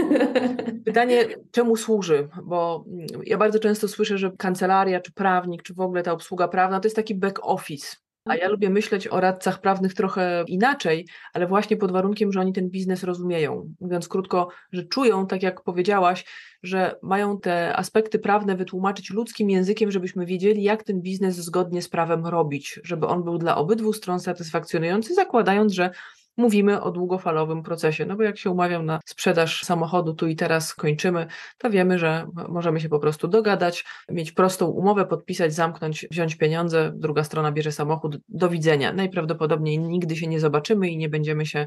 [0.86, 2.30] pytanie, czemu służy?
[2.44, 2.86] Bo
[3.24, 6.86] ja bardzo często słyszę, że kancelaria, czy prawnik, czy w ogóle ta obsługa prawna to
[6.86, 7.96] jest taki back office.
[8.26, 12.54] A ja lubię myśleć o radcach prawnych trochę inaczej, ale właśnie pod warunkiem, że oni
[12.54, 13.74] ten biznes rozumieją.
[13.80, 16.26] Mówiąc krótko, że czują, tak jak powiedziałaś,
[16.64, 21.90] że mają te aspekty prawne wytłumaczyć ludzkim językiem, żebyśmy wiedzieli, jak ten biznes zgodnie z
[21.90, 25.90] prawem robić, żeby on był dla obydwu stron satysfakcjonujący, zakładając, że
[26.38, 28.06] mówimy o długofalowym procesie.
[28.06, 31.28] No bo jak się umawiam na sprzedaż samochodu tu i teraz kończymy,
[31.58, 36.92] to wiemy, że możemy się po prostu dogadać, mieć prostą umowę, podpisać, zamknąć, wziąć pieniądze,
[36.96, 38.94] druga strona bierze samochód, do widzenia.
[38.94, 41.66] Najprawdopodobniej nigdy się nie zobaczymy i nie będziemy się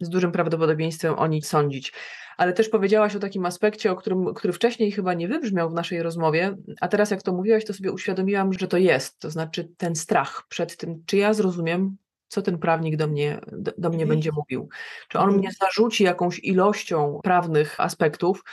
[0.00, 1.92] z dużym prawdopodobieństwem o nic sądzić
[2.38, 6.02] ale też powiedziałaś o takim aspekcie, o którym, który wcześniej chyba nie wybrzmiał w naszej
[6.02, 9.96] rozmowie, a teraz jak to mówiłaś, to sobie uświadomiłam, że to jest, to znaczy ten
[9.96, 11.96] strach przed tym, czy ja zrozumiem
[12.28, 14.68] co ten prawnik do mnie, do, do mnie będzie mówił.
[15.08, 15.40] Czy on mhm.
[15.40, 18.44] mnie zarzuci jakąś ilością prawnych aspektów,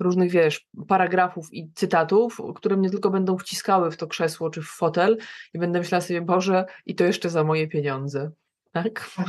[0.00, 4.66] różnych, wiesz, paragrafów i cytatów, które mnie tylko będą wciskały w to krzesło czy w
[4.66, 5.18] fotel
[5.54, 8.30] i będę myślała sobie, Boże, i to jeszcze za moje pieniądze.
[8.72, 9.10] Tak?
[9.16, 9.26] tak?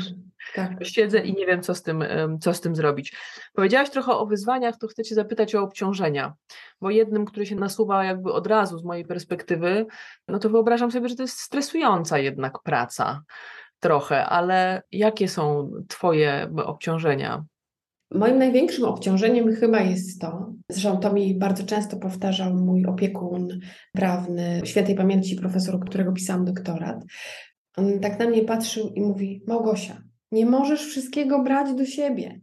[0.55, 0.71] Tak.
[0.85, 2.03] Siedzę i nie wiem, co z, tym,
[2.41, 3.13] co z tym zrobić.
[3.53, 6.33] Powiedziałaś trochę o wyzwaniach, to chcę Cię zapytać o obciążenia,
[6.81, 9.85] bo jednym, który się nasuwa jakby od razu z mojej perspektywy,
[10.27, 13.21] no to wyobrażam sobie, że to jest stresująca jednak praca
[13.79, 17.45] trochę, ale jakie są Twoje obciążenia?
[18.11, 23.59] Moim największym obciążeniem chyba jest to, zresztą to mi bardzo często powtarzał mój opiekun
[23.93, 27.03] prawny, świętej pamięci profesor, którego pisałam doktorat.
[27.77, 30.01] On tak na mnie patrzył i mówi: Małgosia,
[30.31, 32.41] nie możesz wszystkiego brać do siebie,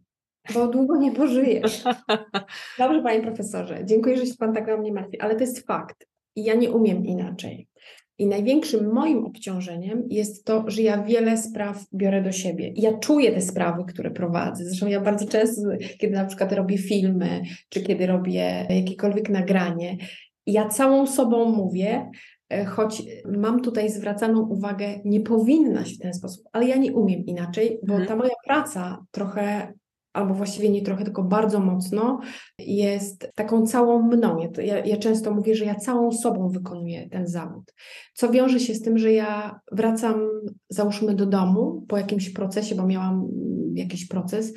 [0.55, 1.85] bo długo nie pożyjesz.
[2.79, 6.07] Dobrze, panie profesorze, dziękuję, że się pan tak na mnie martwi, ale to jest fakt.
[6.37, 7.69] I ja nie umiem inaczej.
[8.23, 12.73] I największym moim obciążeniem jest to, że ja wiele spraw biorę do siebie.
[12.77, 14.65] Ja czuję te sprawy, które prowadzę.
[14.65, 15.63] Zresztą ja bardzo często,
[15.99, 19.97] kiedy na przykład robię filmy, czy kiedy robię jakiekolwiek nagranie,
[20.47, 22.11] ja całą sobą mówię,
[22.49, 23.03] e, choć
[23.39, 27.93] mam tutaj zwracaną uwagę, nie powinnaś w ten sposób, ale ja nie umiem inaczej, bo
[27.93, 28.09] mhm.
[28.09, 29.73] ta moja praca trochę
[30.13, 32.21] albo właściwie nie trochę, tylko bardzo mocno,
[32.59, 34.39] jest taką całą mną.
[34.59, 37.75] Ja, ja, często mówię, że ja całą sobą wykonuję ten zawód.
[38.15, 40.29] Co wiąże się z tym, że ja wracam,
[40.69, 43.29] załóżmy, do domu po jakimś procesie, bo miałam
[43.75, 44.53] jakiś proces.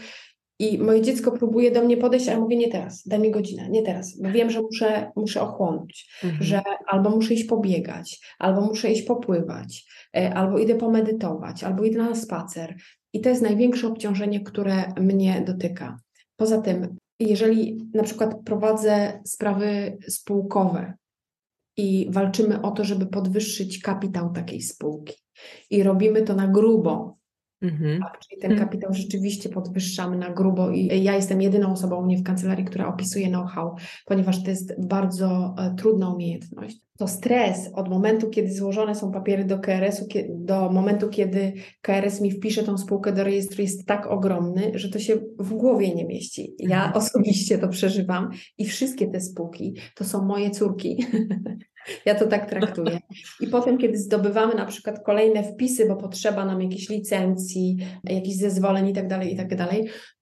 [0.60, 3.70] I moje dziecko próbuje do mnie podejść, a ja mówię nie teraz, daj mi godzinę,
[3.70, 6.44] nie teraz, bo wiem, że muszę, muszę ochłonąć, mhm.
[6.44, 9.86] że albo muszę iść pobiegać, albo muszę iść popływać,
[10.18, 12.76] e, albo idę pomedytować, albo idę na spacer.
[13.14, 15.98] I to jest największe obciążenie, które mnie dotyka.
[16.36, 20.94] Poza tym, jeżeli na przykład prowadzę sprawy spółkowe
[21.78, 25.16] i walczymy o to, żeby podwyższyć kapitał takiej spółki
[25.70, 27.18] i robimy to na grubo,
[27.66, 28.00] Mhm.
[28.00, 32.18] Tak, czyli ten kapitał rzeczywiście podwyższamy na grubo i ja jestem jedyną osobą u mnie
[32.18, 36.78] w kancelarii, która opisuje know-how, ponieważ to jest bardzo e, trudna umiejętność.
[36.98, 42.32] To stres od momentu, kiedy złożone są papiery do KRS-u, do momentu, kiedy KRS mi
[42.32, 46.56] wpisze tą spółkę do rejestru, jest tak ogromny, że to się w głowie nie mieści.
[46.60, 47.04] Ja mhm.
[47.04, 50.98] osobiście to przeżywam i wszystkie te spółki to są moje córki.
[52.06, 53.00] Ja to tak traktuję.
[53.40, 58.88] I potem, kiedy zdobywamy na przykład kolejne wpisy, bo potrzeba nam jakiejś licencji, jakichś zezwoleń
[58.88, 59.48] i tak dalej, i tak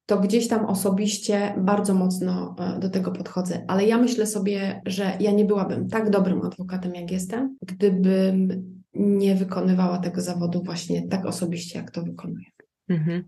[0.05, 3.66] to gdzieś tam osobiście bardzo mocno e, do tego podchodzę.
[3.68, 8.47] Ale ja myślę sobie, że ja nie byłabym tak dobrym adwokatem, jak jestem, gdybym
[8.93, 12.45] nie wykonywała tego zawodu właśnie tak osobiście, jak to wykonuję.
[12.89, 13.24] Mhm.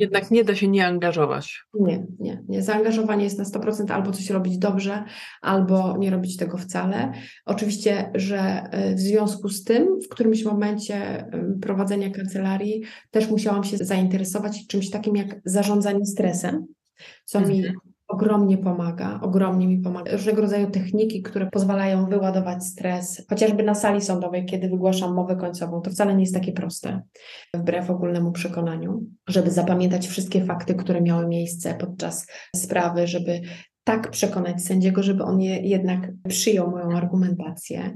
[0.00, 1.64] Jednak nie da się nie angażować.
[1.74, 2.62] Nie, nie, nie.
[2.62, 5.04] Zaangażowanie jest na 100% albo coś robić dobrze,
[5.42, 7.12] albo nie robić tego wcale.
[7.44, 11.26] Oczywiście, że e, w związku z tym, w którymś momencie
[11.62, 16.66] prowadzenia kancelarii, też musiałam się zainteresować czymś takim jak zarządzanie stresem,
[17.24, 17.58] co mhm.
[17.58, 17.64] mi
[18.12, 20.12] ogromnie pomaga, ogromnie mi pomaga.
[20.12, 25.80] Różnego rodzaju techniki, które pozwalają wyładować stres, chociażby na sali sądowej, kiedy wygłaszam mowę końcową,
[25.80, 27.02] to wcale nie jest takie proste,
[27.54, 33.40] wbrew ogólnemu przekonaniu, żeby zapamiętać wszystkie fakty, które miały miejsce podczas sprawy, żeby
[33.84, 37.94] tak przekonać sędziego, żeby on je jednak przyjął moją argumentację.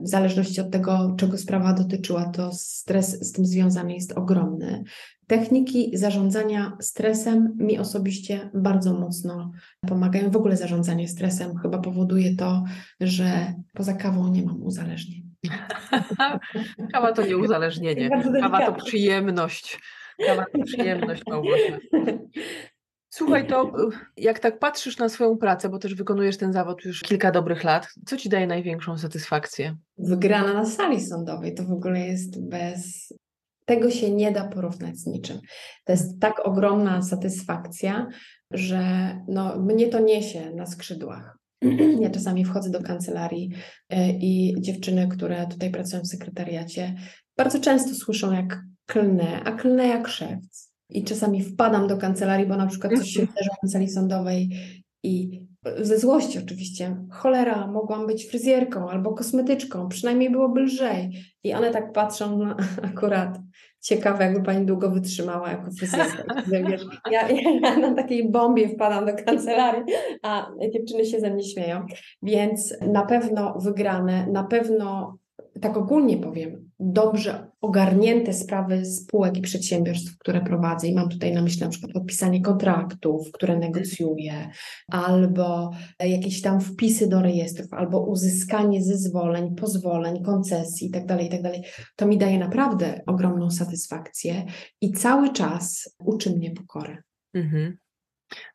[0.00, 4.82] W zależności od tego, czego sprawa dotyczyła, to stres z tym związany jest ogromny.
[5.26, 9.52] Techniki zarządzania stresem mi osobiście bardzo mocno
[9.88, 10.30] pomagają.
[10.30, 12.64] W ogóle zarządzanie stresem chyba powoduje to,
[13.00, 15.26] że poza kawą nie mam uzależnień.
[16.92, 18.10] Kawa to nie uzależnienie.
[18.40, 19.80] Kawa to przyjemność.
[20.26, 21.78] Kawa to przyjemność, Małgosia.
[23.10, 23.72] Słuchaj, to
[24.16, 27.88] jak tak patrzysz na swoją pracę, bo też wykonujesz ten zawód już kilka dobrych lat,
[28.06, 29.76] co ci daje największą satysfakcję?
[29.98, 33.12] Wygrana na sali sądowej to w ogóle jest bez
[33.66, 35.38] tego się nie da porównać z niczym.
[35.84, 38.08] To jest tak ogromna satysfakcja,
[38.50, 38.80] że
[39.28, 41.38] no, mnie to niesie na skrzydłach.
[42.00, 43.50] Ja czasami wchodzę do kancelarii
[43.90, 46.94] e, i dziewczyny, które tutaj pracują w sekretariacie,
[47.36, 50.72] bardzo często słyszą jak klnę, a klnę jak szewc.
[50.90, 54.50] I czasami wpadam do kancelarii, bo na przykład coś się wydarzyło na sali sądowej
[55.02, 55.40] i
[55.80, 61.12] ze złości oczywiście, cholera, mogłam być fryzjerką albo kosmetyczką, przynajmniej byłoby lżej.
[61.44, 62.56] I one tak patrzą na
[62.92, 63.38] akurat
[63.80, 66.24] ciekawe, jakby pani długo wytrzymała jako fryzjerka.
[67.10, 69.84] ja, ja na takiej bombie wpadam do kancelarii,
[70.22, 71.86] a dziewczyny się ze mnie śmieją.
[72.22, 75.16] Więc na pewno wygrane, na pewno
[75.60, 81.42] tak ogólnie powiem, dobrze ogarnięte sprawy spółek i przedsiębiorstw, które prowadzę, i mam tutaj na
[81.42, 84.48] myśli na przykład podpisanie kontraktów, które negocjuję,
[84.88, 91.62] albo jakieś tam wpisy do rejestrów, albo uzyskanie zezwoleń, pozwoleń, koncesji itd., tak itd., tak
[91.96, 94.44] to mi daje naprawdę ogromną satysfakcję
[94.80, 97.02] i cały czas uczy mnie pokory.
[97.34, 97.76] Mhm.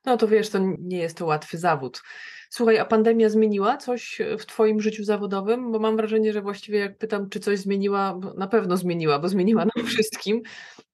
[0.06, 2.02] No to wiesz, to nie jest to łatwy zawód.
[2.54, 5.72] Słuchaj, a pandemia zmieniła coś w Twoim życiu zawodowym?
[5.72, 9.66] Bo mam wrażenie, że właściwie jak pytam, czy coś zmieniła, na pewno zmieniła, bo zmieniła
[9.76, 10.42] nam wszystkim,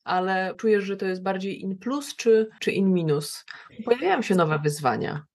[0.04, 3.46] ale czujesz, że to jest bardziej in plus czy, czy in minus?
[3.86, 5.26] Pojawiają się nowe wyzwania.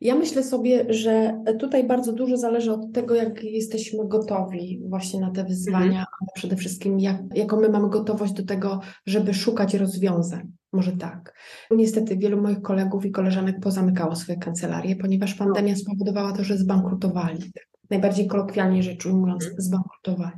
[0.00, 5.30] Ja myślę sobie, że tutaj bardzo dużo zależy od tego, jak jesteśmy gotowi właśnie na
[5.30, 6.06] te wyzwania, mhm.
[6.20, 10.52] ale przede wszystkim jak, jaką my mamy gotowość do tego, żeby szukać rozwiązań.
[10.74, 11.34] Może tak.
[11.70, 17.52] Niestety wielu moich kolegów i koleżanek pozamykało swoje kancelarie, ponieważ pandemia spowodowała to, że zbankrutowali.
[17.90, 19.62] Najbardziej kolokwialnie rzecz ujmując, mhm.
[19.62, 20.36] zbankrutowali.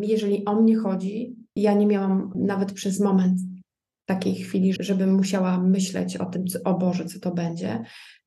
[0.00, 3.38] Jeżeli o mnie chodzi, ja nie miałam nawet przez moment
[4.06, 7.84] takiej chwili, żebym musiała myśleć o tym, o Boże, co to będzie.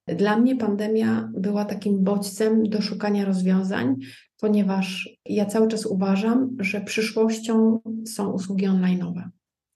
[0.07, 3.95] Dla mnie pandemia była takim bodźcem do szukania rozwiązań,
[4.39, 9.29] ponieważ ja cały czas uważam, że przyszłością są usługi online'owe.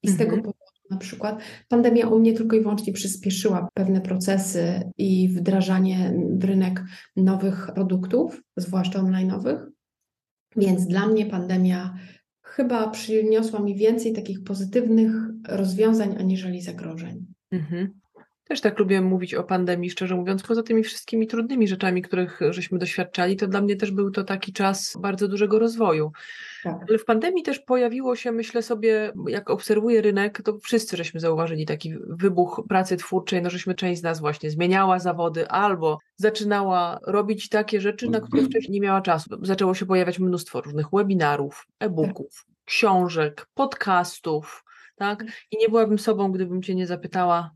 [0.04, 0.30] I z mhm.
[0.30, 0.61] tego powodu
[0.92, 6.84] na przykład pandemia u mnie tylko i wyłącznie przyspieszyła pewne procesy i wdrażanie w rynek
[7.16, 9.60] nowych produktów, zwłaszcza online'owych.
[10.56, 11.94] Więc dla mnie pandemia
[12.44, 15.14] chyba przyniosła mi więcej takich pozytywnych
[15.48, 17.26] rozwiązań aniżeli zagrożeń.
[17.52, 18.01] Mhm.
[18.44, 22.80] Też tak lubię mówić o pandemii, szczerze mówiąc, poza tymi wszystkimi trudnymi rzeczami, których żeśmy
[22.80, 26.12] doświadczali, to dla mnie też był to taki czas bardzo dużego rozwoju.
[26.64, 26.76] Tak.
[26.90, 31.66] Ale w pandemii też pojawiło się, myślę sobie, jak obserwuję rynek, to wszyscy żeśmy zauważyli
[31.66, 37.50] taki wybuch pracy twórczej, no żeśmy część z nas właśnie zmieniała zawody albo zaczynała robić
[37.50, 39.30] takie rzeczy, na które wcześniej nie miała czasu.
[39.42, 44.64] Zaczęło się pojawiać mnóstwo różnych webinarów, e-booków, książek, podcastów,
[44.96, 45.24] tak?
[45.52, 47.52] I nie byłabym sobą, gdybym cię nie zapytała,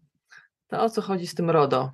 [0.68, 1.92] to o co chodzi z tym RODO?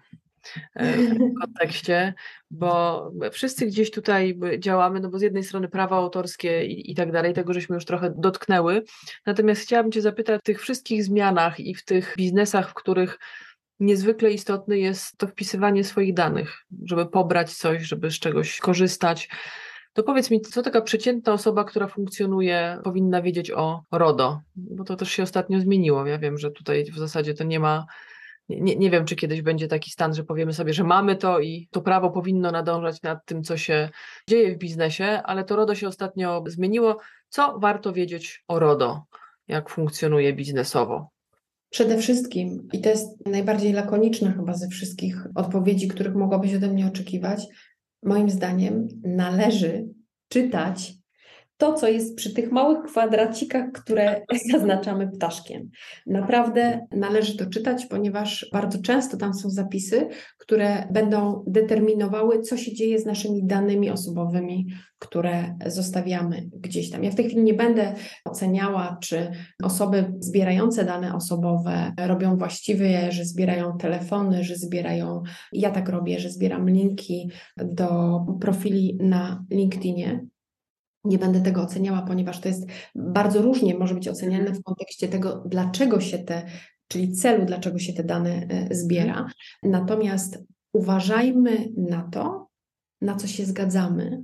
[0.76, 2.14] e, w tym kontekście,
[2.52, 7.12] bo wszyscy gdzieś tutaj działamy, no bo z jednej strony prawa autorskie i, i tak
[7.12, 8.84] dalej, tego żeśmy już trochę dotknęły.
[9.26, 13.20] Natomiast chciałabym Cię zapytać w tych wszystkich zmianach i w tych biznesach, w których
[13.80, 19.30] niezwykle istotne jest to wpisywanie swoich danych, żeby pobrać coś, żeby z czegoś korzystać.
[19.94, 24.42] To powiedz mi, co taka przeciętna osoba, która funkcjonuje, powinna wiedzieć o RODO?
[24.56, 26.08] Bo to też się ostatnio zmieniło.
[26.08, 27.86] Ja wiem, że tutaj w zasadzie to nie ma.
[28.60, 31.68] Nie, nie wiem, czy kiedyś będzie taki stan, że powiemy sobie, że mamy to i
[31.72, 33.90] to prawo powinno nadążać nad tym, co się
[34.30, 36.98] dzieje w biznesie, ale to RODO się ostatnio zmieniło.
[37.30, 39.04] Co warto wiedzieć o RODO,
[39.48, 41.10] jak funkcjonuje biznesowo?
[41.70, 46.88] Przede wszystkim, i to jest najbardziej lakoniczna chyba ze wszystkich odpowiedzi, których mogłabyś ode mnie
[46.88, 47.48] oczekiwać,
[48.04, 49.88] moim zdaniem należy
[50.30, 50.94] czytać
[51.62, 55.70] to, co jest przy tych małych kwadracikach, które zaznaczamy ptaszkiem.
[56.08, 60.08] Naprawdę należy to czytać, ponieważ bardzo często tam są zapisy,
[60.38, 64.68] które będą determinowały, co się dzieje z naszymi danymi osobowymi,
[65.00, 67.04] które zostawiamy gdzieś tam.
[67.04, 67.94] Ja w tej chwili nie będę
[68.26, 69.32] oceniała, czy
[69.64, 75.22] osoby zbierające dane osobowe robią właściwie, że zbierają telefony, że zbierają,
[75.54, 80.26] ja tak robię, że zbieram linki do profili na LinkedInie,
[81.04, 85.44] nie będę tego oceniała, ponieważ to jest bardzo różnie może być oceniane w kontekście tego,
[85.46, 86.46] dlaczego się te,
[86.88, 89.28] czyli celu, dlaczego się te dane e, zbiera.
[89.64, 90.44] Natomiast
[90.74, 92.48] uważajmy na to,
[93.02, 94.22] na co się zgadzamy.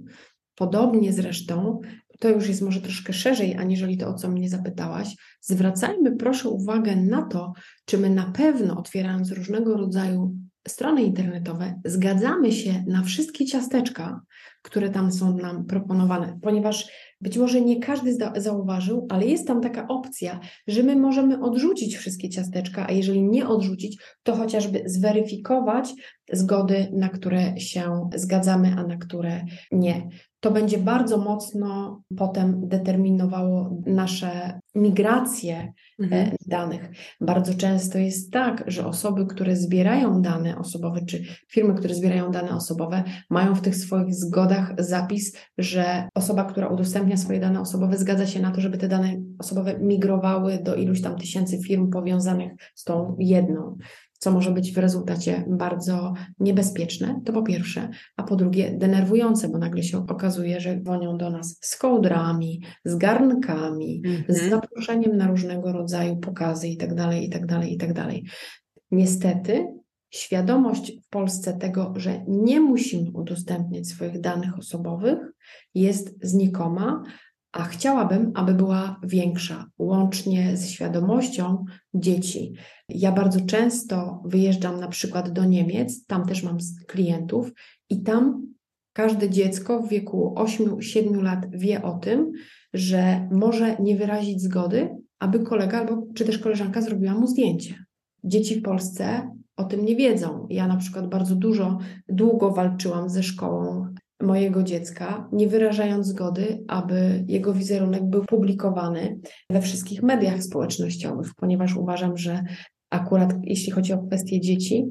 [0.55, 1.79] Podobnie zresztą,
[2.19, 5.15] to już jest może troszkę szerzej, aniżeli to, o co mnie zapytałaś.
[5.41, 7.53] Zwracajmy proszę uwagę na to,
[7.85, 10.35] czy my na pewno otwierając różnego rodzaju
[10.67, 14.21] strony internetowe, zgadzamy się na wszystkie ciasteczka,
[14.61, 16.91] które tam są nam proponowane, ponieważ
[17.21, 22.29] być może nie każdy zauważył, ale jest tam taka opcja, że my możemy odrzucić wszystkie
[22.29, 25.93] ciasteczka, a jeżeli nie odrzucić, to chociażby zweryfikować
[26.31, 30.09] zgody, na które się zgadzamy, a na które nie
[30.39, 35.73] to będzie bardzo mocno potem determinowało nasze migracje e,
[36.03, 36.35] mhm.
[36.45, 36.89] danych.
[37.21, 42.55] Bardzo często jest tak, że osoby, które zbierają dane osobowe, czy firmy, które zbierają dane
[42.55, 48.27] osobowe, mają w tych swoich zgodach zapis, że osoba, która udostępnia swoje dane osobowe, zgadza
[48.27, 52.83] się na to, żeby te dane osobowe migrowały do iluś tam tysięcy firm powiązanych z
[52.83, 53.77] tą jedną
[54.17, 59.57] co może być w rezultacie bardzo niebezpieczne, to po pierwsze, a po drugie denerwujące, bo
[59.57, 64.25] nagle się okazuje, że dzwonią do nas z kołdrami, z garnkami, mm -hmm.
[64.29, 64.51] z mhm.
[64.51, 68.07] zaproszeniem na różnego rodzaju pokazy itd., itd., itd.
[68.91, 69.67] Niestety
[70.09, 75.19] świadomość w Polsce tego, że nie musimy udostępniać swoich danych osobowych
[75.75, 77.03] jest znikoma,
[77.57, 82.53] a chciałabym, aby była większa, łącznie ze świadomością dzieci.
[82.89, 87.51] Ja bardzo często wyjeżdżam na przykład do Niemiec, tam też mam klientów
[87.89, 88.47] i tam
[88.93, 92.31] każde dziecko w wieku 8-7 lat wie o tym,
[92.73, 94.89] że może nie wyrazić zgody,
[95.19, 97.85] aby kolega albo czy też koleżanka zrobiła mu zdjęcie.
[98.23, 100.47] Dzieci w Polsce o tym nie wiedzą.
[100.49, 101.77] Ja na przykład bardzo dużo,
[102.09, 109.61] długo walczyłam ze szkołą mojego dziecka, nie wyrażając zgody, aby jego wizerunek był publikowany we
[109.61, 112.43] wszystkich mediach społecznościowych, ponieważ uważam, że
[112.89, 114.85] akurat jeśli chodzi o kwestie dzieci,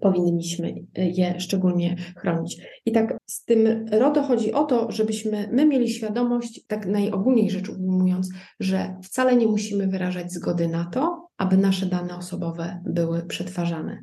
[0.00, 2.56] powinniśmy je szczególnie chronić.
[2.86, 7.68] I tak z tym RODO chodzi o to, żebyśmy my mieli świadomość, tak najogólniej rzecz
[7.68, 8.28] ujmując,
[8.60, 14.02] że wcale nie musimy wyrażać zgody na to, aby nasze dane osobowe były przetwarzane.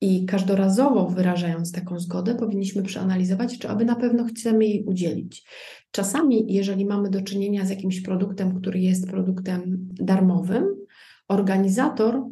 [0.00, 5.48] I każdorazowo wyrażając taką zgodę, powinniśmy przeanalizować, czy aby na pewno chcemy jej udzielić.
[5.90, 10.64] Czasami, jeżeli mamy do czynienia z jakimś produktem, który jest produktem darmowym,
[11.28, 12.22] organizator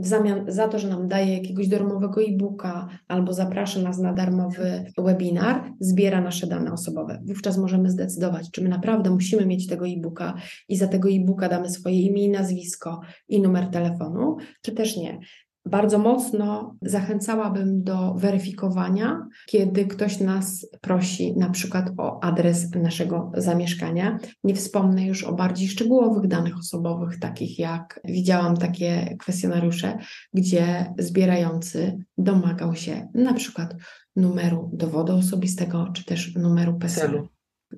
[0.00, 4.84] w zamian za to, że nam daje jakiegoś darmowego e-booka albo zaprasza nas na darmowy
[4.98, 7.22] webinar, zbiera nasze dane osobowe.
[7.26, 10.34] Wówczas możemy zdecydować, czy my naprawdę musimy mieć tego e-booka
[10.68, 15.18] i za tego e-booka damy swoje imię i nazwisko i numer telefonu, czy też nie
[15.66, 24.18] bardzo mocno zachęcałabym do weryfikowania, kiedy ktoś nas prosi na przykład o adres naszego zamieszkania.
[24.44, 29.98] Nie wspomnę już o bardziej szczegółowych danych osobowych, takich jak widziałam takie kwestionariusze,
[30.34, 33.76] gdzie zbierający domagał się na przykład
[34.16, 37.28] numeru dowodu osobistego czy też numeru PESEL-u.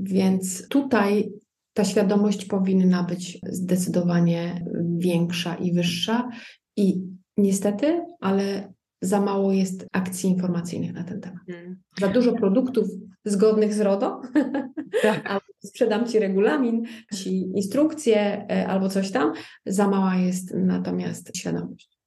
[0.01, 1.33] Więc tutaj
[1.75, 4.65] ta świadomość powinna być zdecydowanie
[4.99, 6.29] większa i wyższa
[6.77, 7.03] i
[7.37, 8.73] Niestety, ale
[9.03, 11.43] za mało jest akcji informacyjnych na ten temat.
[11.47, 11.77] Hmm.
[12.01, 12.89] Za dużo produktów
[13.25, 14.23] zgodnych z RODO,
[15.03, 15.27] tak.
[15.31, 19.33] albo sprzedam Ci regulamin, Ci instrukcje e, albo coś tam,
[19.67, 21.99] za mała jest natomiast świadomość.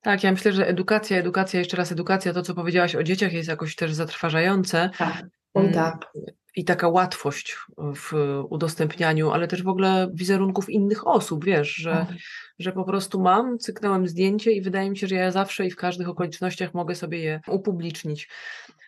[0.00, 3.48] Tak, ja myślę, że edukacja, edukacja, jeszcze raz edukacja, to co powiedziałaś o dzieciach jest
[3.48, 4.90] jakoś też zatrważające.
[4.98, 5.26] Tak.
[5.54, 6.12] Oj, Mm, tak.
[6.56, 8.12] I taka łatwość w
[8.50, 12.16] udostępnianiu, ale też w ogóle wizerunków innych osób, wiesz, że, Tak.
[12.62, 15.76] Że po prostu mam, cyknąłem zdjęcie i wydaje mi się, że ja zawsze i w
[15.76, 18.28] każdych okolicznościach mogę sobie je upublicznić.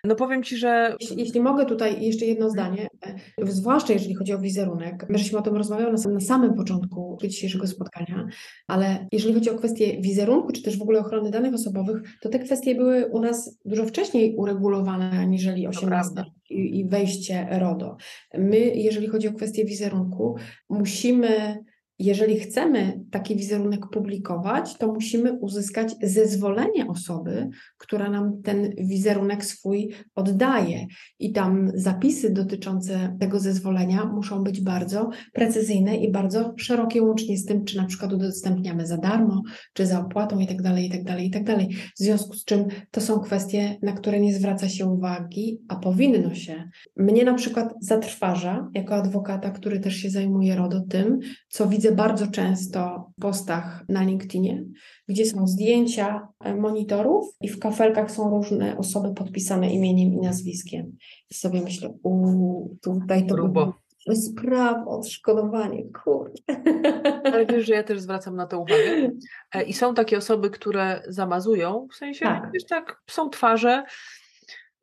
[0.05, 4.33] No powiem Ci, że Jeśli, jeśli mogę tutaj jeszcze jedno zdanie, e, zwłaszcza jeżeli chodzi
[4.33, 8.27] o wizerunek, my żeśmy o tym rozmawiały na, na samym początku dzisiejszego spotkania,
[8.67, 12.39] ale jeżeli chodzi o kwestię wizerunku, czy też w ogóle ochrony danych osobowych, to te
[12.39, 16.33] kwestie były u nas dużo wcześniej uregulowane aniżeli 18 prawda.
[16.51, 17.97] i, i wejście RODO.
[18.39, 20.37] My, jeżeli chodzi o kwestię wizerunku,
[20.69, 21.65] musimy
[21.99, 29.91] jeżeli chcemy taki wizerunek publikować, to musimy uzyskać zezwolenie osoby, która nam ten wizerunek swój
[30.15, 30.87] oddaje.
[31.19, 37.45] I tam zapisy dotyczące tego zezwolenia muszą być bardzo precyzyjne i bardzo szerokie, łącznie z
[37.45, 39.43] tym, czy na przykład udostępniamy za darmo,
[39.73, 41.67] czy za opłatą itd., itd., itd.
[41.97, 46.35] W związku z czym to są kwestie, na które nie zwraca się uwagi, a powinno
[46.35, 46.69] się.
[46.97, 51.19] Mnie na przykład zatrważa, jako adwokata, który też się zajmuje RODO, tym,
[51.49, 54.65] co widzę bardzo często w postach na LinkedInie,
[55.09, 60.97] gdzie są zdjęcia e, monitorów i w kafelkach są różne osoby podpisane imieniem i nazwiskiem.
[61.31, 63.67] I sobie myślę, uuu, tutaj to Grubo.
[63.67, 63.85] by było
[64.17, 66.43] sprawa, odszkodowanie, kurde.
[67.33, 69.11] Ale wiesz, że ja też zwracam na to uwagę.
[69.55, 72.51] E, I są takie osoby, które zamazują, w sensie, Tak.
[72.55, 73.85] wiesz, tak, są twarze.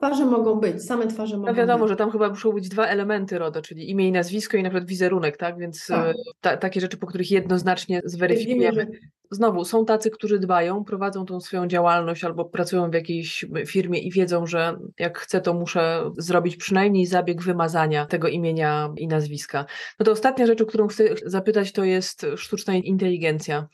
[0.02, 1.90] Twarze mogą być, same twarze mogą No wiadomo, być.
[1.90, 4.90] że tam chyba muszą być dwa elementy RODO, czyli imię i nazwisko i na przykład
[4.90, 5.58] wizerunek, tak?
[5.58, 6.08] Więc Tak.
[6.08, 8.82] e, ta, takie rzeczy, po których jednoznacznie zweryfikujemy.
[8.82, 8.88] Że
[9.34, 14.12] Znowu, są tacy, którzy dbają, prowadzą tą swoją działalność albo pracują w jakiejś firmie i
[14.12, 19.66] wiedzą, że jak chcę, to muszę zrobić przynajmniej zabieg wymazania tego imienia i nazwiska.
[20.00, 23.68] No to ostatnia rzecz, o którą chcę zapytać, to jest sztuczna inteligencja.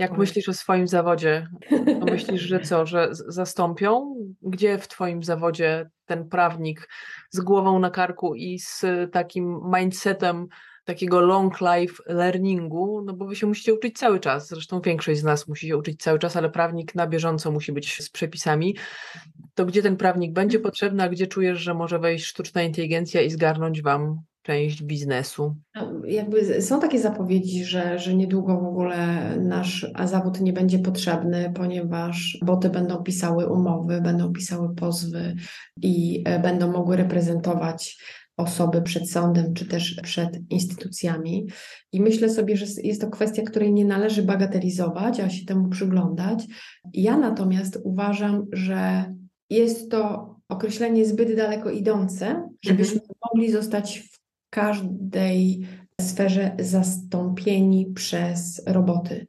[0.00, 1.48] Jak myślisz o swoim zawodzie?
[2.00, 4.16] To myślisz, że co, że zastąpią?
[4.42, 6.88] Gdzie w twoim zawodzie ten prawnik
[7.30, 10.48] z głową na karku i z takim mindsetem
[10.84, 15.24] takiego long life learningu, no bo wy się musicie uczyć cały czas, zresztą większość z
[15.24, 18.76] nas musi się uczyć cały czas, ale prawnik na bieżąco musi być z przepisami,
[19.54, 23.30] to gdzie ten prawnik będzie potrzebny, a gdzie czujesz, że może wejść sztuczna inteligencja i
[23.30, 25.56] zgarnąć wam część biznesu?
[25.74, 28.96] No, Jakby są takie zapowiedzi, że, że niedługo w ogóle
[29.40, 35.34] nasz zawód nie będzie potrzebny, ponieważ boty będą pisały umowy, będą pisały pozwy
[35.82, 37.98] i e, będą mogły reprezentować
[38.36, 41.46] osoby przed sądem czy też przed instytucjami.
[41.92, 46.46] I myślę sobie, że jest to kwestia, której nie należy bagatelizować, a się temu przyglądać.
[46.94, 49.04] Ja natomiast uważam, że
[49.50, 54.09] jest to określenie zbyt daleko idące, żebyśmy mogli zostać w
[54.50, 55.66] każdej
[56.00, 59.26] sferze zastąpieni przez roboty.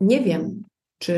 [0.00, 0.62] Nie wiem,
[0.98, 1.16] czy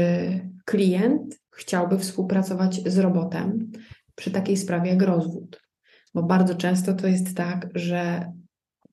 [0.64, 3.70] klient chciałby współpracować z robotem
[4.14, 5.62] przy takiej sprawie jak rozwód,
[6.14, 8.32] bo bardzo często to jest tak, że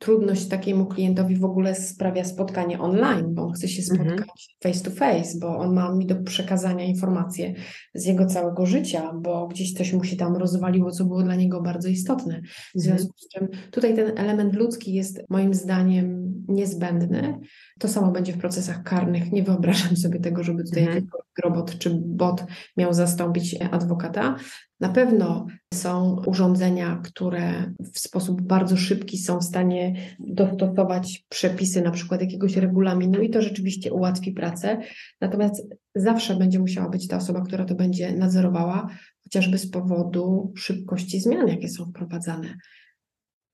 [0.09, 4.09] trudność takiemu klientowi w ogóle sprawia spotkanie online, bo on chce się Mhm.
[4.09, 7.53] spotkać face to face, bo on ma mi do przekazania informacje
[7.93, 11.61] z jego całego życia, bo gdzieś coś mu się tam rozwaliło, co było dla niego
[11.61, 12.41] bardzo istotne.
[12.75, 17.39] W związku z czym tutaj ten element ludzki jest moim zdaniem niezbędny.
[17.79, 19.31] To samo będzie w procesach karnych.
[19.31, 20.95] Nie wyobrażam sobie tego, żeby tutaj Mhm.
[20.97, 22.43] jakikolwiek robot czy bot
[22.77, 24.35] miał zastąpić adwokata.
[24.79, 31.91] Na pewno są urządzenia, które w sposób bardzo szybki są w stanie dostosować przepisy na
[31.91, 34.77] przykład jakiegoś regulaminu i to rzeczywiście ułatwi pracę.
[35.21, 38.87] Natomiast zawsze będzie musiała być ta osoba, która to będzie nadzorowała,
[39.23, 42.57] chociażby z powodu szybkości zmian, jakie są wprowadzane.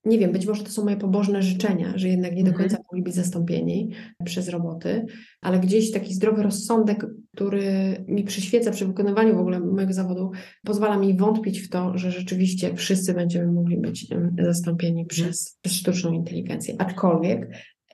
[0.04, 2.68] Nie wiem, być może to są moje pobożne życzenia, że jednak nie do Mhm.
[2.68, 3.90] końca mogli być zastąpieni
[4.24, 5.06] przez roboty,
[5.40, 10.30] ale gdzieś taki zdrowy rozsądek, który mi przyświeca przy wykonywaniu w ogóle mojego zawodu,
[10.64, 14.06] pozwala mi wątpić w to, że rzeczywiście wszyscy będziemy mogli być
[14.42, 16.74] zastąpieni przez, przez sztuczną inteligencję.
[16.78, 17.48] Aczkolwiek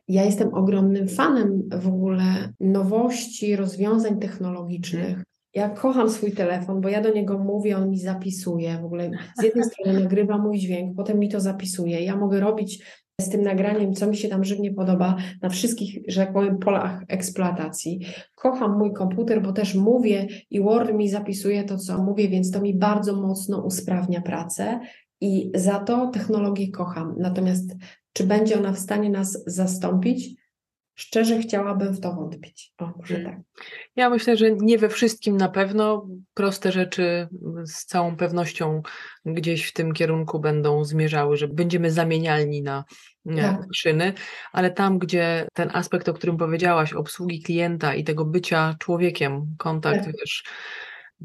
[0.08, 5.22] ja jestem ogromnym fanem w ogóle nowości, rozwiązań technologicznych.
[5.58, 8.78] Ja kocham swój telefon, bo ja do niego mówię, on mi zapisuje.
[8.82, 12.00] W ogóle z jednej strony nagrywa mój dźwięk, potem mi to zapisuje.
[12.00, 12.84] Ja mogę robić
[13.20, 17.02] z tym nagraniem, co mi się tam żywnie podoba na wszystkich, że tak powiem, polach
[17.08, 18.00] eksploatacji.
[18.34, 22.60] Kocham mój komputer, bo też mówię i Word mi zapisuje to, co mówię, więc to
[22.60, 24.80] mi bardzo mocno usprawnia pracę
[25.20, 27.14] i za to technologię kocham.
[27.18, 27.76] Natomiast
[28.12, 30.38] czy będzie ona w stanie nas zastąpić?
[30.98, 32.72] Szczerze chciałabym w to wątpić.
[32.78, 33.32] O, może hmm.
[33.32, 33.66] tak.
[33.96, 36.08] Ja myślę, że nie we wszystkim na pewno.
[36.34, 37.28] Proste rzeczy
[37.64, 38.82] z całą pewnością
[39.26, 42.84] gdzieś w tym kierunku będą zmierzały, że będziemy zamienialni na
[43.36, 43.60] tak.
[43.74, 44.12] szyny,
[44.52, 50.04] ale tam, gdzie ten aspekt, o którym powiedziałaś, obsługi klienta i tego bycia człowiekiem, kontakt,
[50.04, 50.14] tak.
[50.20, 50.44] wiesz,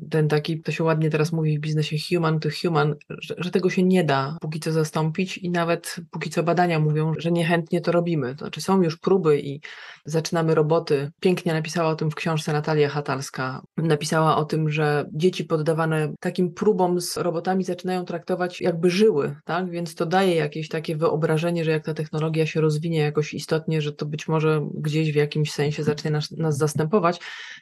[0.10, 3.70] ten taki, to się ładnie teraz mówi w biznesie human to human, że, że, tego
[3.70, 7.92] się nie da póki co zastąpić i nawet póki co badania mówią, że niechętnie to
[7.92, 8.36] robimy.
[8.36, 9.62] To znaczy są już próby i
[10.06, 11.12] zaczynamy roboty.
[11.20, 13.62] Pięknie napisała o tym w książce Natalia Hatalska.
[13.78, 19.70] Napisała o tym, że dzieci poddawane takim próbom z robotami zaczynają traktować jakby żyły, tak?
[19.70, 23.92] Więc to daje jakieś takie wyobrażenie, że jak ta technologia się rozwinie jakoś istotnie, że
[23.92, 27.20] to być może gdzieś w jakimś sensie zacznie nas, nas zastępować.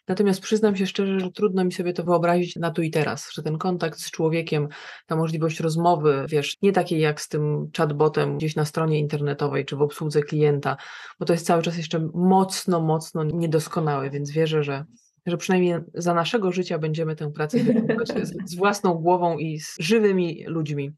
[0.07, 3.31] Natomiast przyznam się szczerze, że trudno mi sobie to wyobrazić, wyobrazić na tu i teraz,
[3.33, 4.67] że ten kontakt z człowiekiem,
[5.05, 9.75] ta możliwość rozmowy, wiesz, nie takiej jak z tym chatbotem gdzieś na stronie internetowej czy
[9.75, 10.77] w obsłudze klienta,
[11.19, 14.85] bo to jest cały czas jeszcze mocno, mocno niedoskonałe, więc wierzę, że
[15.25, 19.75] że przynajmniej za naszego życia będziemy tę pracę wykonywać z, z własną głową i z
[19.79, 20.91] żywymi ludźmi.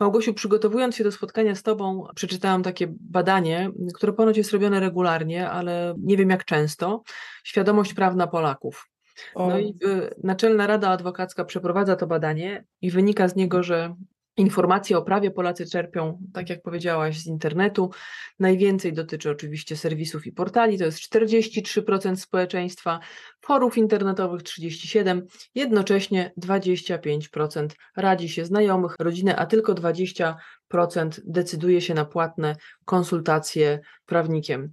[0.00, 5.50] Małgosiu, przygotowując się do spotkania z Tobą, przeczytałam takie badanie, które ponoć jest robione regularnie,
[5.50, 7.02] ale nie wiem jak często.
[7.44, 8.88] Świadomość prawna Polaków.
[9.36, 13.94] No i y, Naczelna Rada Adwokacka przeprowadza to badanie i wynika z niego, że
[14.38, 17.90] informacje o prawie Polacy czerpią, tak jak powiedziałaś, z internetu.
[18.38, 23.00] Najwięcej dotyczy oczywiście serwisów i portali, to jest 43% społeczeństwa,
[23.40, 25.22] forów internetowych 37%,
[25.54, 30.34] jednocześnie 25% radzi się znajomych, rodzinę, a tylko 20%
[31.24, 34.72] decyduje się na płatne konsultacje prawnikiem.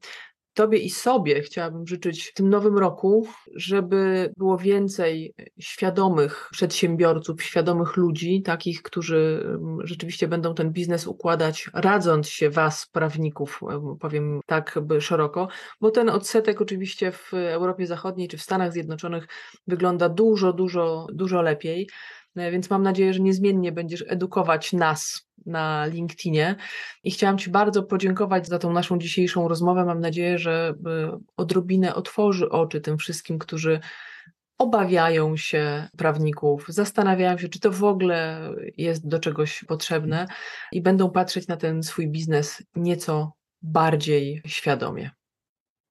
[0.56, 7.98] Tobie i sobie chciałabym życzyć w tym nowym roku, żeby było więcej świadomych przedsiębiorców, świadomych
[7.98, 9.48] ludzi, takich, którzy
[9.84, 13.62] rzeczywiście będą ten biznes układać, radząc się Was, prawników,
[14.00, 15.48] powiem tak szeroko,
[15.82, 19.28] bo ten odsetek oczywiście w Europie Zachodniej czy w Stanach Zjednoczonych
[19.68, 21.90] wygląda dużo, dużo, dużo lepiej.
[22.36, 26.56] E, więc mam nadzieję, że niezmiennie będziesz edukować nas na LinkedInie.
[27.04, 29.86] I chciałam Ci bardzo podziękować za tą naszą dzisiejszą rozmowę.
[29.86, 33.80] Mam nadzieję, że e, odrobinę otworzy oczy tym wszystkim, którzy
[34.58, 40.28] obawiają się prawników, zastanawiają się, czy to w ogóle jest do czegoś potrzebne
[40.72, 43.32] i będą patrzeć na ten swój biznes nieco
[43.62, 45.12] bardziej świadomie.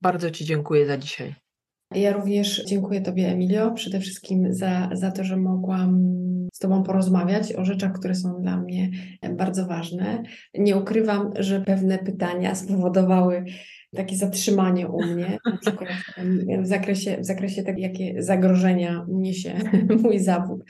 [0.02, 1.34] Bardzo Ci dziękuję za dzisiaj.
[1.94, 6.14] Ja również dziękuję Tobie, Emilio, przede wszystkim za, za to, że mogłam
[6.54, 8.90] z Tobą porozmawiać o rzeczach, które są dla mnie
[9.36, 10.22] bardzo ważne.
[10.54, 13.44] Nie ukrywam, że pewne pytania spowodowały
[13.96, 15.38] takie zatrzymanie u mnie,
[16.62, 19.58] w zakresie, w zakresie tego, jakie zagrożenia niesie
[20.02, 20.64] mój zawód.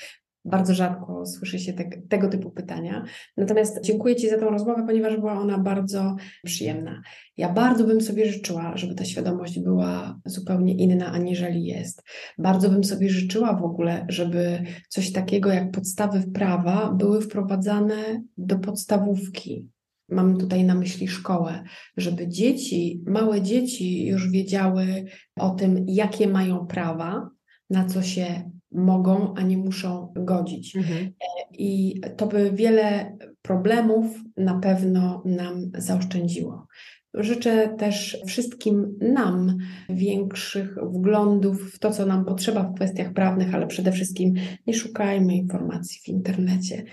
[0.45, 3.05] Bardzo rzadko słyszy się te, tego typu pytania.
[3.37, 7.03] Natomiast dziękuję Ci za tę rozmowę, ponieważ była ona bardzo przyjemna.
[7.37, 12.03] Ja bardzo bym sobie życzyła, żeby ta świadomość była zupełnie inna, aniżeli jest.
[12.39, 18.59] Bardzo bym sobie życzyła w ogóle, żeby coś takiego jak podstawy prawa były wprowadzane do
[18.59, 19.69] podstawówki.
[20.09, 21.65] Mam tutaj na myśli szkołę,
[21.97, 25.05] żeby dzieci, małe dzieci już wiedziały
[25.37, 27.31] o tym, jakie mają prawa,
[27.71, 30.77] na co się mogą, a nie muszą godzić.
[30.77, 31.11] Mhm.
[31.53, 34.07] I to by wiele problemów
[34.37, 36.67] na pewno nam zaoszczędziło.
[37.15, 43.67] Życzę też wszystkim nam większych wglądów w to, co nam potrzeba w kwestiach prawnych, ale
[43.67, 44.35] przede wszystkim
[44.67, 46.85] nie szukajmy informacji w internecie.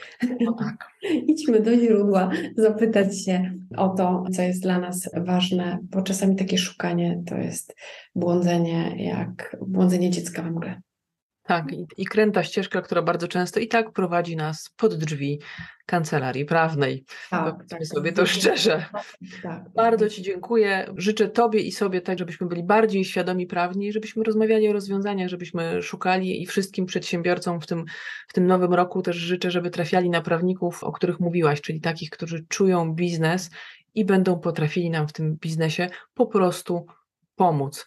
[0.42, 0.88] No tak.
[1.28, 6.58] Idźmy do źródła, zapytać się o to, co jest dla nas ważne, bo czasami takie
[6.58, 7.76] szukanie to jest
[8.16, 10.82] błądzenie, jak błądzenie dziecka we mgle.
[11.44, 15.40] Tak, i, i kręta ścieżka, która bardzo często i tak prowadzi nas pod drzwi
[15.86, 17.06] kancelarii prawnej.
[17.30, 18.86] Tak, tak, sobie to szczerze.
[19.44, 20.94] Tak, bardzo Ci dziękuję.
[20.98, 25.82] Życzę Tobie i sobie tak, żebyśmy byli bardziej świadomi prawni, żebyśmy rozmawiali o rozwiązaniach, żebyśmy
[25.82, 27.86] szukali i wszystkim przedsiębiorcom w tym,
[28.28, 32.10] w tym nowym roku też życzę, żeby trafiali na prawników, o których mówiłaś, czyli takich,
[32.10, 33.50] którzy czują biznes
[33.96, 36.86] i będą potrafili nam w tym biznesie po prostu
[37.36, 37.86] pomóc.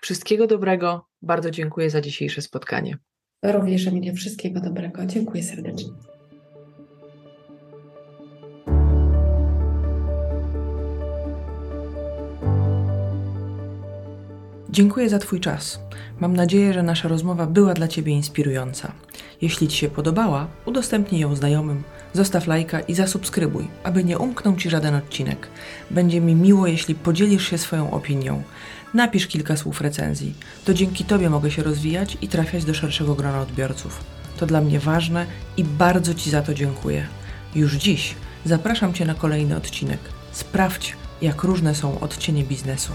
[0.00, 1.06] Wszystkiego dobrego.
[1.24, 2.98] Bardzo dziękuję za dzisiejsze spotkanie.
[3.42, 5.06] Również Emilia, wszystkiego dobrego.
[5.06, 5.90] Dziękuję serdecznie.
[14.70, 15.80] Dziękuję za Twój czas.
[16.20, 18.92] Mam nadzieję, że nasza rozmowa była dla Ciebie inspirująca.
[19.42, 21.82] Jeśli Ci się podobała, udostępnij ją znajomym,
[22.12, 25.48] zostaw lajka i zasubskrybuj, aby nie umknął Ci żaden odcinek.
[25.90, 28.42] Będzie mi miło, jeśli podzielisz się swoją opinią.
[28.94, 30.34] Napisz kilka słów recenzji.
[30.64, 34.04] To dzięki Tobie mogę się rozwijać i trafiać do szerszego grona odbiorców.
[34.36, 35.26] To dla mnie ważne
[35.56, 37.06] i bardzo Ci za to dziękuję.
[37.54, 38.14] Już dziś
[38.44, 39.98] zapraszam Cię na kolejny odcinek.
[40.32, 42.92] Sprawdź, jak różne są odcienie biznesu.